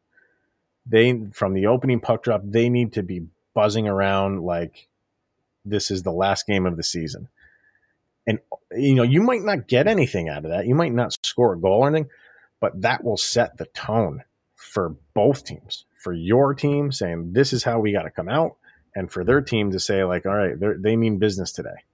They 0.86 1.26
from 1.32 1.54
the 1.54 1.66
opening 1.66 2.00
puck 2.00 2.24
drop, 2.24 2.42
they 2.44 2.68
need 2.68 2.94
to 2.94 3.02
be 3.02 3.26
buzzing 3.54 3.88
around 3.88 4.42
like 4.42 4.88
this 5.64 5.90
is 5.90 6.02
the 6.02 6.12
last 6.12 6.46
game 6.46 6.66
of 6.66 6.76
the 6.76 6.82
season. 6.82 7.28
And 8.26 8.40
you 8.72 8.94
know, 8.94 9.04
you 9.04 9.22
might 9.22 9.42
not 9.42 9.68
get 9.68 9.86
anything 9.86 10.28
out 10.28 10.44
of 10.44 10.50
that. 10.50 10.66
You 10.66 10.74
might 10.74 10.92
not 10.92 11.16
score 11.24 11.54
a 11.54 11.58
goal 11.58 11.80
or 11.80 11.88
anything, 11.88 12.10
but 12.60 12.82
that 12.82 13.04
will 13.04 13.16
set 13.16 13.56
the 13.56 13.66
tone 13.66 14.24
for 14.56 14.96
both 15.14 15.44
teams 15.44 15.84
for 15.98 16.12
your 16.12 16.54
team 16.54 16.92
saying 16.92 17.32
this 17.32 17.52
is 17.52 17.64
how 17.64 17.80
we 17.80 17.92
got 17.92 18.02
to 18.02 18.10
come 18.10 18.28
out 18.28 18.56
and 18.94 19.10
for 19.10 19.24
their 19.24 19.40
team 19.40 19.72
to 19.72 19.80
say 19.80 20.04
like 20.04 20.26
all 20.26 20.34
right 20.34 20.56
they 20.82 20.96
mean 20.96 21.18
business 21.18 21.52
today. 21.52 21.84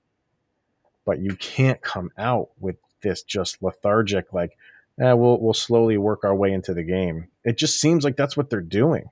But 1.05 1.21
you 1.21 1.37
can't 1.37 1.81
come 1.83 2.11
out 2.17 2.51
with 2.59 2.77
this 3.03 3.23
just 3.23 3.63
lethargic 3.63 4.33
like 4.33 4.57
eh, 5.01 5.13
we'll 5.13 5.39
we'll 5.41 5.55
slowly 5.55 5.99
work 5.99 6.25
our 6.25 6.35
way 6.35 6.53
into 6.53 6.75
the 6.75 6.83
game. 6.83 7.29
It 7.45 7.59
just 7.59 7.81
seems 7.81 8.05
like 8.05 8.17
that's 8.17 8.37
what 8.37 8.51
they're 8.51 8.61
doing. 8.61 9.09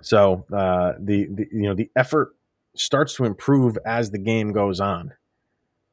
So 0.00 0.44
uh, 0.52 0.94
the, 0.98 1.26
the 1.26 1.48
you 1.52 1.62
know 1.62 1.74
the 1.74 1.90
effort 1.96 2.34
starts 2.74 3.16
to 3.16 3.24
improve 3.24 3.76
as 3.84 4.10
the 4.10 4.18
game 4.18 4.52
goes 4.52 4.80
on. 4.80 5.12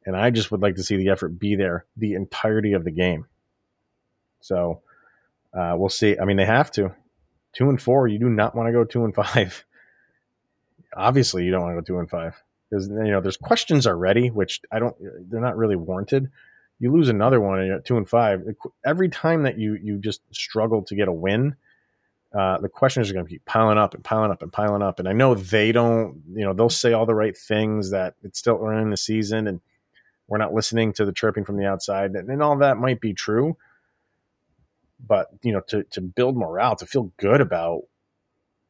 And 0.08 0.16
i 0.16 0.30
just 0.30 0.52
would 0.52 0.62
like 0.62 0.76
to 0.76 0.84
see 0.84 0.98
the 0.98 1.10
effort 1.10 1.40
be 1.40 1.56
there 1.56 1.86
the 1.98 2.14
entirety 2.14 2.74
of 2.74 2.84
the 2.84 2.92
game. 2.92 3.26
So 4.42 4.82
uh, 5.56 5.76
we'll 5.78 5.90
see. 5.90 6.18
I 6.20 6.26
mean, 6.26 6.38
they 6.38 6.46
have 6.46 6.72
to. 6.72 6.94
Two 7.54 7.70
and 7.70 7.82
four, 7.82 8.08
you 8.08 8.20
do 8.20 8.30
not 8.30 8.56
want 8.56 8.68
to 8.68 8.74
go 8.74 8.84
two 8.84 9.06
and 9.06 9.16
five. 9.16 9.64
Obviously, 10.96 11.46
you 11.46 11.52
don't 11.52 11.62
want 11.62 11.76
to 11.78 11.82
go 11.82 11.86
two 11.86 12.00
and 12.00 12.10
five 12.10 12.36
because 12.70 12.88
you 12.88 13.12
know 13.12 13.22
there's 13.22 13.38
questions 13.38 13.88
already, 13.88 14.30
which 14.30 14.62
I 14.72 14.80
don't. 14.80 14.96
They're 15.30 15.42
not 15.42 15.58
really 15.58 15.78
warranted. 15.78 16.30
You 16.80 16.92
lose 16.92 17.08
another 17.08 17.40
one 17.40 17.66
you're 17.66 17.78
at 17.78 17.86
two 17.86 17.96
and 17.96 18.08
five. 18.08 18.44
Every 18.86 19.08
time 19.08 19.44
that 19.44 19.58
you 19.58 19.78
you 19.82 19.98
just 19.98 20.22
struggle 20.32 20.84
to 20.84 20.96
get 20.96 21.08
a 21.08 21.14
win, 21.14 21.56
uh, 22.38 22.58
the 22.58 22.68
questions 22.68 23.10
are 23.10 23.14
going 23.14 23.26
to 23.26 23.32
keep 23.32 23.46
piling 23.46 23.78
up 23.78 23.94
and 23.94 24.04
piling 24.04 24.32
up 24.32 24.42
and 24.42 24.52
piling 24.52 24.82
up. 24.82 25.00
And 25.00 25.08
I 25.08 25.14
know 25.14 25.36
they 25.36 25.72
don't. 25.72 26.22
You 26.34 26.44
know, 26.44 26.54
they'll 26.54 26.70
say 26.70 26.92
all 26.92 27.06
the 27.06 27.16
right 27.16 27.38
things 27.38 27.92
that 27.92 28.16
it's 28.24 28.40
still 28.40 28.60
early 28.62 28.82
in 28.82 28.90
the 28.90 28.98
season 28.98 29.48
and 29.48 29.62
we're 30.28 30.40
not 30.40 30.54
listening 30.54 30.92
to 30.94 31.06
the 31.06 31.14
chirping 31.14 31.46
from 31.46 31.58
the 31.58 31.68
outside, 31.68 32.12
and, 32.12 32.30
and 32.30 32.42
all 32.42 32.58
that 32.58 32.78
might 32.78 33.00
be 33.00 33.14
true 33.14 33.56
but 35.06 35.28
you 35.42 35.52
know 35.52 35.62
to 35.68 35.84
to 35.92 36.02
build 36.02 36.38
morale 36.38 36.76
to 36.76 36.86
feel 36.86 37.12
good 37.18 37.42
about 37.42 37.84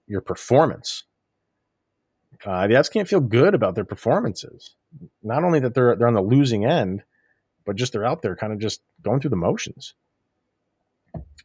your 0.08 0.21
performance. 0.21 1.04
Uh, 2.45 2.67
the 2.67 2.74
Avs 2.74 2.91
can't 2.91 3.08
feel 3.08 3.21
good 3.21 3.56
about 3.56 3.76
their 3.76 3.86
performances. 3.86 4.76
Not 5.24 5.43
only 5.43 5.60
that 5.62 5.74
they're 5.74 5.95
they're 5.95 6.08
on 6.08 6.13
the 6.13 6.21
losing 6.21 6.65
end 6.65 7.04
but 7.65 7.76
just 7.76 7.91
they're 7.91 8.06
out 8.06 8.21
there 8.21 8.36
kind 8.36 8.54
of 8.54 8.60
just 8.60 8.82
going 9.02 9.19
through 9.19 9.32
the 9.32 9.36
motions. 9.36 9.95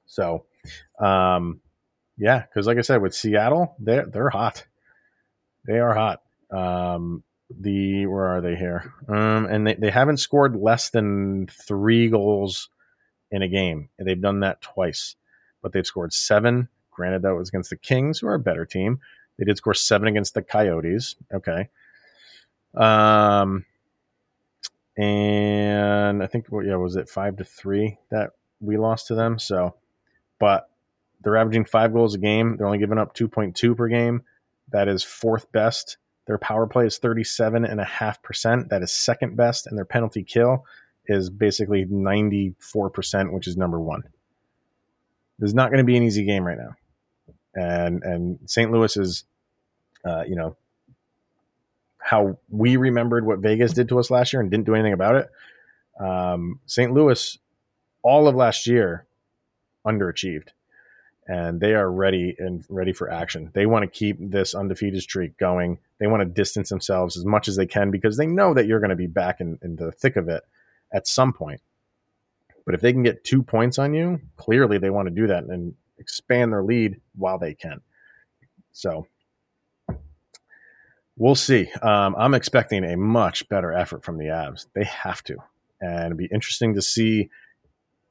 So 0.07 0.44
um 0.98 1.61
yeah 2.18 2.42
because 2.42 2.66
like 2.66 2.76
i 2.76 2.83
said 2.83 3.00
with 3.00 3.14
seattle 3.14 3.74
they're 3.79 4.07
they're 4.07 4.31
hot. 4.31 4.66
They 5.66 5.79
are 5.79 5.94
hot. 5.94 6.22
Um 6.50 7.22
the 7.50 8.07
where 8.07 8.26
are 8.26 8.40
they 8.40 8.57
here? 8.57 8.92
Um 9.09 9.46
and 9.46 9.66
they, 9.66 9.74
they 9.74 9.90
haven't 9.90 10.18
scored 10.18 10.55
less 10.55 10.90
than 10.90 11.46
three 11.46 12.09
goals 12.09 12.68
in 13.30 13.42
a 13.42 13.48
game. 13.48 13.88
And 13.98 14.06
they've 14.06 14.20
done 14.20 14.40
that 14.40 14.60
twice, 14.60 15.16
but 15.62 15.72
they've 15.72 15.86
scored 15.86 16.12
seven. 16.12 16.68
Granted, 16.90 17.22
that 17.22 17.34
was 17.34 17.48
against 17.48 17.70
the 17.70 17.76
Kings, 17.76 18.18
who 18.18 18.26
are 18.26 18.34
a 18.34 18.40
better 18.40 18.66
team. 18.66 19.00
They 19.38 19.44
did 19.44 19.56
score 19.56 19.74
seven 19.74 20.08
against 20.08 20.34
the 20.34 20.42
Coyotes. 20.42 21.16
Okay. 21.32 21.68
Um, 22.74 23.64
and 24.96 26.22
I 26.22 26.26
think, 26.26 26.46
well, 26.50 26.64
yeah, 26.64 26.76
was 26.76 26.96
it 26.96 27.08
five 27.08 27.36
to 27.36 27.44
three 27.44 27.96
that 28.10 28.32
we 28.60 28.76
lost 28.76 29.06
to 29.06 29.14
them? 29.14 29.38
So, 29.38 29.74
but 30.38 30.68
they're 31.22 31.36
averaging 31.36 31.64
five 31.64 31.92
goals 31.92 32.14
a 32.14 32.18
game. 32.18 32.56
They're 32.56 32.66
only 32.66 32.78
giving 32.78 32.98
up 32.98 33.14
2.2 33.14 33.76
per 33.76 33.88
game. 33.88 34.22
That 34.70 34.88
is 34.88 35.02
fourth 35.02 35.50
best. 35.52 35.96
Their 36.26 36.38
power 36.38 36.66
play 36.66 36.86
is 36.86 36.98
37.5%. 36.98 38.68
That 38.68 38.82
is 38.82 38.92
second 38.92 39.36
best. 39.36 39.66
And 39.66 39.76
their 39.76 39.84
penalty 39.84 40.22
kill 40.22 40.64
is 41.06 41.30
basically 41.30 41.84
94%, 41.84 43.32
which 43.32 43.46
is 43.46 43.56
number 43.56 43.80
one. 43.80 44.02
This 45.38 45.48
is 45.48 45.54
not 45.54 45.70
going 45.70 45.78
to 45.78 45.84
be 45.84 45.96
an 45.96 46.02
easy 46.02 46.24
game 46.24 46.44
right 46.44 46.58
now. 46.58 46.76
And, 47.54 48.02
and 48.02 48.38
St. 48.46 48.70
Louis 48.70 48.96
is, 48.96 49.24
uh, 50.04 50.24
you 50.26 50.36
know, 50.36 50.56
how 51.98 52.38
we 52.48 52.76
remembered 52.76 53.26
what 53.26 53.40
Vegas 53.40 53.72
did 53.72 53.88
to 53.88 53.98
us 53.98 54.10
last 54.10 54.32
year 54.32 54.40
and 54.40 54.50
didn't 54.50 54.66
do 54.66 54.74
anything 54.74 54.92
about 54.92 55.16
it. 55.16 55.30
Um, 55.98 56.60
St. 56.66 56.92
Louis, 56.92 57.38
all 58.02 58.28
of 58.28 58.34
last 58.34 58.66
year, 58.66 59.04
underachieved 59.86 60.48
and 61.30 61.60
they 61.60 61.74
are 61.74 61.88
ready 61.88 62.34
and 62.40 62.64
ready 62.68 62.92
for 62.92 63.08
action. 63.08 63.50
They 63.54 63.64
want 63.64 63.84
to 63.84 63.86
keep 63.86 64.16
this 64.18 64.52
undefeated 64.52 65.00
streak 65.00 65.38
going. 65.38 65.78
They 66.00 66.08
want 66.08 66.22
to 66.22 66.24
distance 66.24 66.70
themselves 66.70 67.16
as 67.16 67.24
much 67.24 67.46
as 67.46 67.54
they 67.54 67.66
can 67.66 67.92
because 67.92 68.16
they 68.16 68.26
know 68.26 68.52
that 68.52 68.66
you're 68.66 68.80
going 68.80 68.90
to 68.90 68.96
be 68.96 69.06
back 69.06 69.40
in, 69.40 69.56
in 69.62 69.76
the 69.76 69.92
thick 69.92 70.16
of 70.16 70.28
it 70.28 70.42
at 70.92 71.07
some 71.07 71.33
point. 71.33 71.61
But 72.64 72.74
if 72.74 72.81
they 72.81 72.92
can 72.92 73.03
get 73.03 73.24
two 73.24 73.42
points 73.42 73.79
on 73.79 73.94
you, 73.94 74.20
clearly 74.37 74.79
they 74.79 74.90
want 74.90 75.09
to 75.09 75.14
do 75.14 75.26
that 75.29 75.44
and 75.44 75.74
expand 75.98 76.53
their 76.53 76.62
lead 76.62 77.00
while 77.16 77.38
they 77.38 77.55
can. 77.55 77.81
So 78.72 79.07
we'll 81.16 81.35
see. 81.35 81.70
Um, 81.83 82.14
I'm 82.18 82.35
expecting 82.35 82.85
a 82.85 82.96
much 82.96 83.48
better 83.48 83.72
effort 83.72 84.05
from 84.05 84.18
the 84.18 84.26
Avs. 84.26 84.66
They 84.74 84.85
have 84.85 85.22
to. 85.24 85.37
And 85.81 86.07
it'd 86.07 86.16
be 86.16 86.29
interesting 86.33 86.74
to 86.74 86.83
see 86.83 87.31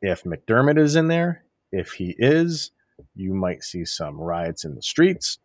if 0.02 0.24
MacDermid 0.24 0.78
is 0.78 0.96
in 0.96 1.08
there. 1.08 1.44
If 1.72 1.94
he 1.94 2.16
is, 2.18 2.72
you 3.16 3.34
might 3.34 3.64
see 3.64 3.86
some 3.86 4.20
riots 4.20 4.66
in 4.66 4.76
the 4.76 4.82
streets. 4.82 5.40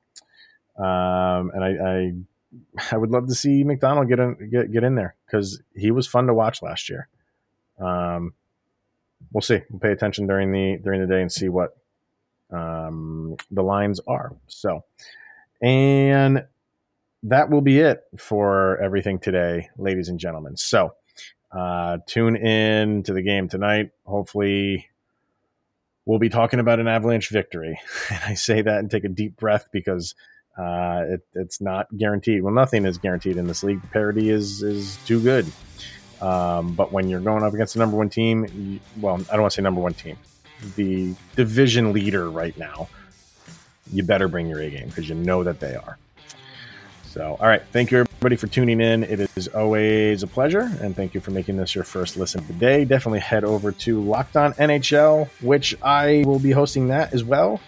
Um, 0.79 1.51
and 1.55 1.65
I, 1.65 1.71
I, 1.71 2.13
I 2.95 2.97
would 2.97 3.11
love 3.11 3.29
to 3.29 3.35
see 3.35 3.65
MacDonald 3.65 4.09
get 4.09 4.19
in, 4.19 4.51
get, 4.51 4.73
get 4.73 4.85
in 4.85 4.95
there 4.95 5.15
because 5.27 5.63
he 5.75 5.91
was 5.91 6.07
fun 6.07 6.27
to 6.27 6.35
watch 6.35 6.63
last 6.63 6.89
year. 6.89 7.09
Um, 7.79 8.35
we'll 9.33 9.43
see. 9.43 9.61
We'll 9.71 9.81
pay 9.81 9.93
attention 9.93 10.27
during 10.27 10.53
the 10.53 10.79
during 10.83 11.01
the 11.01 11.07
day 11.07 11.21
and 11.21 11.31
see 11.31 11.49
what 11.49 11.77
um, 12.51 13.37
the 13.51 13.63
lines 13.63 14.01
are. 14.07 14.35
So, 14.47 14.85
and 15.63 16.45
that 17.25 17.51
will 17.51 17.61
be 17.61 17.81
it 17.81 18.03
for 18.17 18.79
everything 18.81 19.19
today, 19.19 19.71
ladies 19.77 20.09
and 20.09 20.19
gentlemen. 20.19 20.57
So, 20.57 20.95
uh, 21.53 21.99
tune 22.07 22.37
in 22.37 23.03
to 23.05 23.13
the 23.13 23.23
game 23.23 23.49
tonight. 23.49 23.91
Hopefully, 24.05 24.89
we'll 26.05 26.19
be 26.19 26.29
talking 26.29 26.61
about 26.61 26.81
an 26.81 26.89
Avalanche 26.89 27.31
victory. 27.31 27.79
And 28.11 28.21
I 28.27 28.35
say 28.35 28.61
that 28.61 28.79
and 28.79 28.91
take 28.91 29.05
a 29.05 29.09
deep 29.09 29.37
breath 29.37 29.67
because 29.73 30.15
uh, 30.59 31.05
it, 31.09 31.27
it's 31.35 31.61
not 31.61 31.87
guaranteed. 31.97 32.43
Well, 32.43 32.55
nothing 32.55 32.85
is 32.85 32.99
guaranteed 32.99 33.37
in 33.37 33.47
this 33.47 33.63
league. 33.63 33.81
Parity 33.91 34.31
is 34.31 34.63
is 34.63 34.99
too 35.07 35.21
good. 35.21 35.47
Um, 36.21 36.75
but 36.75 36.93
when 36.93 37.09
you're 37.09 37.21
going 37.21 37.43
up 37.43 37.55
against 37.55 37.75
the 37.75 37.81
number 37.81 37.97
one 37.97 38.11
team, 38.11 38.47
you, 38.55 38.81
well, 39.01 39.15
I 39.15 39.33
don't 39.33 39.43
want 39.43 39.53
to 39.53 39.57
say 39.57 39.63
number 39.63 39.81
one 39.81 39.95
team, 39.95 40.17
the 40.77 41.15
division 41.37 41.93
leader 41.93 42.31
right 42.31 42.57
now, 42.57 42.89
you 43.93 44.03
better 44.03 44.29
bring 44.29 44.49
your 44.49 44.61
A 44.61 44.71
game 44.71 44.89
because 44.89 45.09
you 45.09 45.15
know 45.15 45.45
that 45.45 45.61
they 45.61 45.75
are. 45.75 45.99
So, 47.07 47.37
all 47.39 47.47
right. 47.47 47.63
Thank 47.71 47.93
you, 47.93 47.99
everybody, 48.01 48.35
for 48.35 48.49
tuning 48.49 48.81
in. 48.81 49.05
It 49.05 49.31
is 49.37 49.47
always 49.49 50.25
a 50.25 50.27
pleasure. 50.27 50.69
And 50.81 50.97
thank 50.97 51.15
you 51.15 51.21
for 51.21 51.31
making 51.31 51.57
this 51.57 51.73
your 51.73 51.85
first 51.85 52.17
listen 52.17 52.45
today. 52.45 52.85
Definitely 52.85 53.21
head 53.21 53.45
over 53.45 53.71
to 53.71 54.01
Locked 54.03 54.37
On 54.37 54.53
NHL, 54.55 55.29
which 55.41 55.77
I 55.81 56.25
will 56.27 56.41
be 56.41 56.51
hosting 56.51 56.89
that 56.89 57.13
as 57.13 57.23
well 57.23 57.61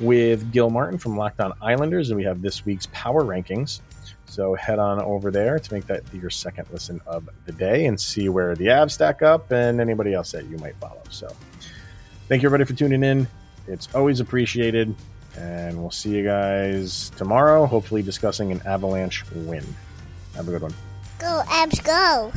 with 0.00 0.50
Gil 0.52 0.70
Martin 0.70 0.98
from 0.98 1.16
Locked 1.16 1.40
On 1.40 1.52
Islanders. 1.60 2.10
And 2.10 2.16
we 2.16 2.24
have 2.24 2.42
this 2.42 2.64
week's 2.64 2.88
power 2.92 3.22
rankings. 3.22 3.80
So 4.26 4.54
head 4.54 4.78
on 4.78 5.00
over 5.00 5.30
there 5.30 5.58
to 5.58 5.74
make 5.74 5.86
that 5.86 6.02
your 6.14 6.30
second 6.30 6.66
listen 6.72 7.00
of 7.06 7.28
the 7.46 7.52
day 7.52 7.86
and 7.86 8.00
see 8.00 8.28
where 8.28 8.54
the 8.54 8.66
Avs 8.66 8.92
stack 8.92 9.22
up 9.22 9.50
and 9.50 9.80
anybody 9.80 10.14
else 10.14 10.30
that 10.32 10.44
you 10.46 10.56
might 10.58 10.76
follow. 10.76 11.02
So 11.10 11.28
thank 12.28 12.42
you, 12.42 12.48
everybody, 12.48 12.64
for 12.64 12.78
tuning 12.78 13.02
in. 13.02 13.26
It's 13.66 13.92
always 13.94 14.20
appreciated. 14.20 14.94
And 15.36 15.80
we'll 15.80 15.90
see 15.90 16.10
you 16.10 16.24
guys 16.24 17.10
tomorrow, 17.16 17.66
hopefully 17.66 18.02
discussing 18.02 18.52
an 18.52 18.60
Avalanche 18.66 19.24
win. 19.32 19.64
Have 20.34 20.48
a 20.48 20.50
good 20.52 20.62
one. 20.62 20.74
Go, 21.18 21.42
Avs, 21.46 21.84
go! 21.84 22.32